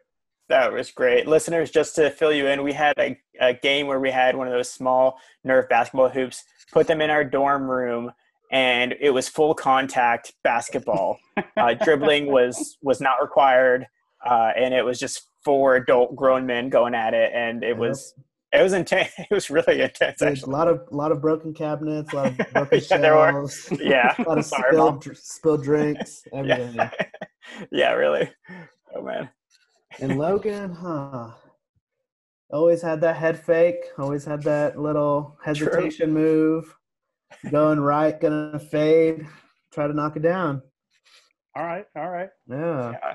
That 0.48 0.72
was 0.72 0.90
great. 0.90 1.26
Listeners, 1.26 1.70
just 1.70 1.94
to 1.96 2.10
fill 2.10 2.32
you 2.32 2.46
in, 2.46 2.62
we 2.62 2.72
had 2.72 2.94
a, 2.98 3.18
a 3.40 3.54
game 3.54 3.86
where 3.86 4.00
we 4.00 4.10
had 4.10 4.36
one 4.36 4.46
of 4.46 4.52
those 4.52 4.70
small 4.70 5.18
Nerf 5.46 5.68
basketball 5.68 6.08
hoops, 6.08 6.44
put 6.72 6.86
them 6.86 7.00
in 7.00 7.10
our 7.10 7.24
dorm 7.24 7.70
room, 7.70 8.12
and 8.50 8.94
it 9.00 9.10
was 9.10 9.28
full 9.28 9.54
contact 9.54 10.34
basketball. 10.42 11.18
uh, 11.56 11.74
dribbling 11.74 12.26
was 12.26 12.76
was 12.82 13.00
not 13.00 13.22
required, 13.22 13.86
uh, 14.24 14.50
and 14.56 14.74
it 14.74 14.84
was 14.84 14.98
just 14.98 15.28
four 15.44 15.76
adult 15.76 16.16
grown 16.16 16.46
men 16.46 16.68
going 16.68 16.94
at 16.94 17.14
it, 17.14 17.32
and 17.34 17.62
it 17.62 17.76
was 17.76 18.14
it 18.52 18.62
was 18.62 18.72
intense. 18.72 19.10
It 19.18 19.30
was 19.30 19.50
really 19.50 19.80
intense. 19.80 20.20
Actually, 20.20 20.52
a 20.52 20.56
lot 20.56 20.68
of 20.68 20.82
a 20.90 20.96
lot 20.96 21.12
of 21.12 21.20
broken 21.20 21.54
cabinets, 21.54 22.12
a 22.12 22.16
lot 22.16 22.26
of 22.26 22.36
broken 22.52 22.80
yeah, 22.80 22.98
shelves. 22.98 23.68
Yeah, 23.80 24.14
a 24.18 24.22
lot 24.22 24.38
of 24.38 24.44
Sorry, 24.44 24.72
spilled, 24.72 25.16
spilled 25.16 25.62
drinks, 25.64 26.24
everything. 26.32 26.74
Yeah. 26.74 26.90
yeah, 27.70 27.92
really. 27.92 28.30
Oh 28.94 29.02
man. 29.02 29.30
And 30.00 30.18
Logan, 30.18 30.72
huh? 30.72 31.30
Always 32.50 32.82
had 32.82 33.00
that 33.00 33.16
head 33.16 33.42
fake. 33.42 33.76
Always 33.98 34.24
had 34.24 34.42
that 34.42 34.78
little 34.78 35.38
hesitation 35.42 36.12
True. 36.12 36.22
move. 36.22 36.76
Going 37.50 37.80
right, 37.80 38.18
gonna 38.20 38.58
fade. 38.58 39.26
Try 39.72 39.86
to 39.86 39.94
knock 39.94 40.16
it 40.16 40.22
down. 40.22 40.62
All 41.56 41.64
right, 41.64 41.86
all 41.96 42.10
right. 42.10 42.28
Yeah. 42.46 42.92
yeah. 42.92 43.14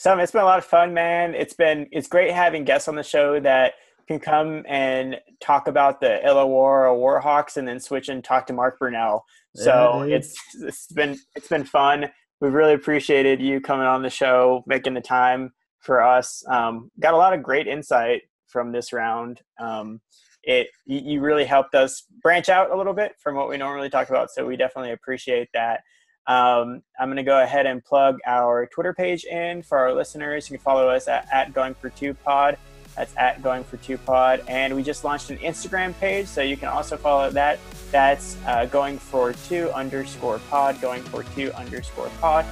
So 0.00 0.16
it's 0.16 0.32
been 0.32 0.40
a 0.40 0.46
lot 0.46 0.56
of 0.56 0.64
fun, 0.64 0.94
man. 0.94 1.34
It's 1.34 1.52
been 1.52 1.86
it's 1.92 2.08
great 2.08 2.32
having 2.32 2.64
guests 2.64 2.88
on 2.88 2.94
the 2.94 3.02
show 3.02 3.38
that 3.40 3.74
can 4.08 4.18
come 4.18 4.64
and 4.66 5.20
talk 5.42 5.68
about 5.68 6.00
the 6.00 6.22
Illawarra 6.24 6.96
Warhawks 6.96 7.58
and 7.58 7.68
then 7.68 7.78
switch 7.78 8.08
and 8.08 8.24
talk 8.24 8.46
to 8.46 8.54
Mark 8.54 8.78
Brunell. 8.80 9.20
So 9.56 10.04
yeah, 10.04 10.16
it's 10.16 10.34
it's 10.62 10.86
been 10.86 11.18
it's 11.36 11.48
been 11.48 11.64
fun. 11.64 12.06
We've 12.40 12.54
really 12.54 12.72
appreciated 12.72 13.42
you 13.42 13.60
coming 13.60 13.86
on 13.86 14.00
the 14.00 14.08
show, 14.08 14.64
making 14.66 14.94
the 14.94 15.02
time 15.02 15.52
for 15.80 16.00
us. 16.02 16.42
Um, 16.48 16.90
got 16.98 17.12
a 17.12 17.18
lot 17.18 17.34
of 17.34 17.42
great 17.42 17.66
insight 17.66 18.22
from 18.46 18.72
this 18.72 18.94
round. 18.94 19.42
Um, 19.60 20.00
it 20.44 20.68
you 20.86 21.20
really 21.20 21.44
helped 21.44 21.74
us 21.74 22.04
branch 22.22 22.48
out 22.48 22.70
a 22.70 22.76
little 22.76 22.94
bit 22.94 23.16
from 23.22 23.36
what 23.36 23.50
we 23.50 23.58
normally 23.58 23.90
talk 23.90 24.08
about, 24.08 24.30
so 24.30 24.46
we 24.46 24.56
definitely 24.56 24.92
appreciate 24.92 25.50
that. 25.52 25.80
Um, 26.26 26.82
I'm 26.98 27.08
going 27.08 27.16
to 27.16 27.22
go 27.22 27.42
ahead 27.42 27.66
and 27.66 27.84
plug 27.84 28.18
our 28.26 28.66
Twitter 28.66 28.94
page 28.94 29.24
in 29.24 29.62
for 29.62 29.78
our 29.78 29.92
listeners. 29.92 30.48
You 30.48 30.58
can 30.58 30.64
follow 30.64 30.88
us 30.88 31.08
at, 31.08 31.28
at 31.32 31.52
Going 31.52 31.74
for 31.74 31.90
Two 31.90 32.14
Pod. 32.14 32.56
That's 32.96 33.16
at 33.16 33.42
Going 33.42 33.64
for 33.64 33.78
Two 33.78 33.98
Pod. 33.98 34.42
And 34.46 34.74
we 34.76 34.82
just 34.82 35.04
launched 35.04 35.30
an 35.30 35.38
Instagram 35.38 35.98
page, 35.98 36.26
so 36.26 36.42
you 36.42 36.56
can 36.56 36.68
also 36.68 36.96
follow 36.96 37.30
that. 37.30 37.58
That's 37.90 38.36
uh, 38.46 38.66
Going 38.66 38.98
for 38.98 39.32
Two 39.32 39.70
underscore 39.70 40.38
Pod, 40.50 40.80
Going 40.80 41.02
for 41.02 41.24
Two 41.34 41.52
underscore 41.52 42.10
Pod. 42.20 42.44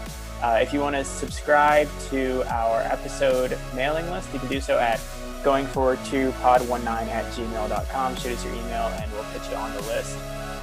Uh, 0.43 0.59
if 0.63 0.73
you 0.73 0.81
want 0.81 0.95
to 0.95 1.05
subscribe 1.05 1.89
to 2.11 2.43
our 2.53 2.81
episode 2.83 3.59
mailing 3.75 4.09
list, 4.11 4.33
you 4.33 4.39
can 4.39 4.49
do 4.49 4.61
so 4.61 4.79
at 4.79 5.01
going 5.43 5.67
for 5.67 5.97
two 6.05 6.31
pod19 6.43 6.87
at 6.87 7.25
gmail.com. 7.33 8.17
Shoot 8.17 8.33
us 8.33 8.45
your 8.45 8.55
email 8.55 8.87
and 8.87 9.11
we'll 9.13 9.25
put 9.25 9.51
you 9.51 9.57
on 9.57 9.73
the 9.75 9.83
list. 9.83 10.17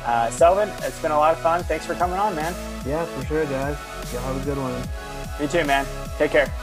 Uh, 0.06 0.28
Selvin, 0.30 0.70
it's 0.86 1.02
been 1.02 1.12
a 1.12 1.18
lot 1.18 1.34
of 1.34 1.40
fun. 1.40 1.64
Thanks 1.64 1.86
for 1.86 1.96
coming 1.96 2.18
on, 2.18 2.36
man. 2.36 2.54
Yeah, 2.86 3.06
for 3.06 3.26
sure, 3.26 3.46
guys. 3.46 3.76
Y'all 4.14 4.22
have 4.22 4.42
a 4.42 4.46
good 4.46 4.58
one. 4.58 4.74
You 5.42 5.48
too, 5.48 5.66
man. 5.66 5.86
Take 6.18 6.32
care. 6.32 6.54